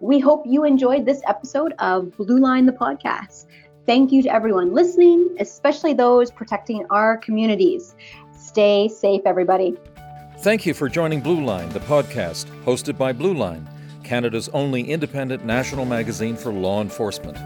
We 0.00 0.20
hope 0.20 0.44
you 0.46 0.64
enjoyed 0.64 1.04
this 1.04 1.20
episode 1.26 1.74
of 1.80 2.16
Blue 2.16 2.38
Line 2.38 2.66
the 2.66 2.72
podcast. 2.72 3.46
Thank 3.86 4.12
you 4.12 4.22
to 4.22 4.32
everyone 4.32 4.74
listening, 4.74 5.34
especially 5.40 5.94
those 5.94 6.30
protecting 6.30 6.84
our 6.90 7.16
communities. 7.16 7.96
Stay 8.36 8.88
safe, 8.88 9.22
everybody. 9.24 9.76
Thank 10.40 10.66
you 10.66 10.72
for 10.72 10.88
joining 10.88 11.20
Blue 11.20 11.44
Line, 11.44 11.68
the 11.70 11.80
podcast 11.80 12.46
hosted 12.62 12.96
by 12.96 13.12
Blue 13.12 13.34
Line, 13.34 13.68
Canada's 14.04 14.48
only 14.50 14.88
independent 14.88 15.44
national 15.44 15.84
magazine 15.84 16.36
for 16.36 16.52
law 16.52 16.80
enforcement. 16.80 17.36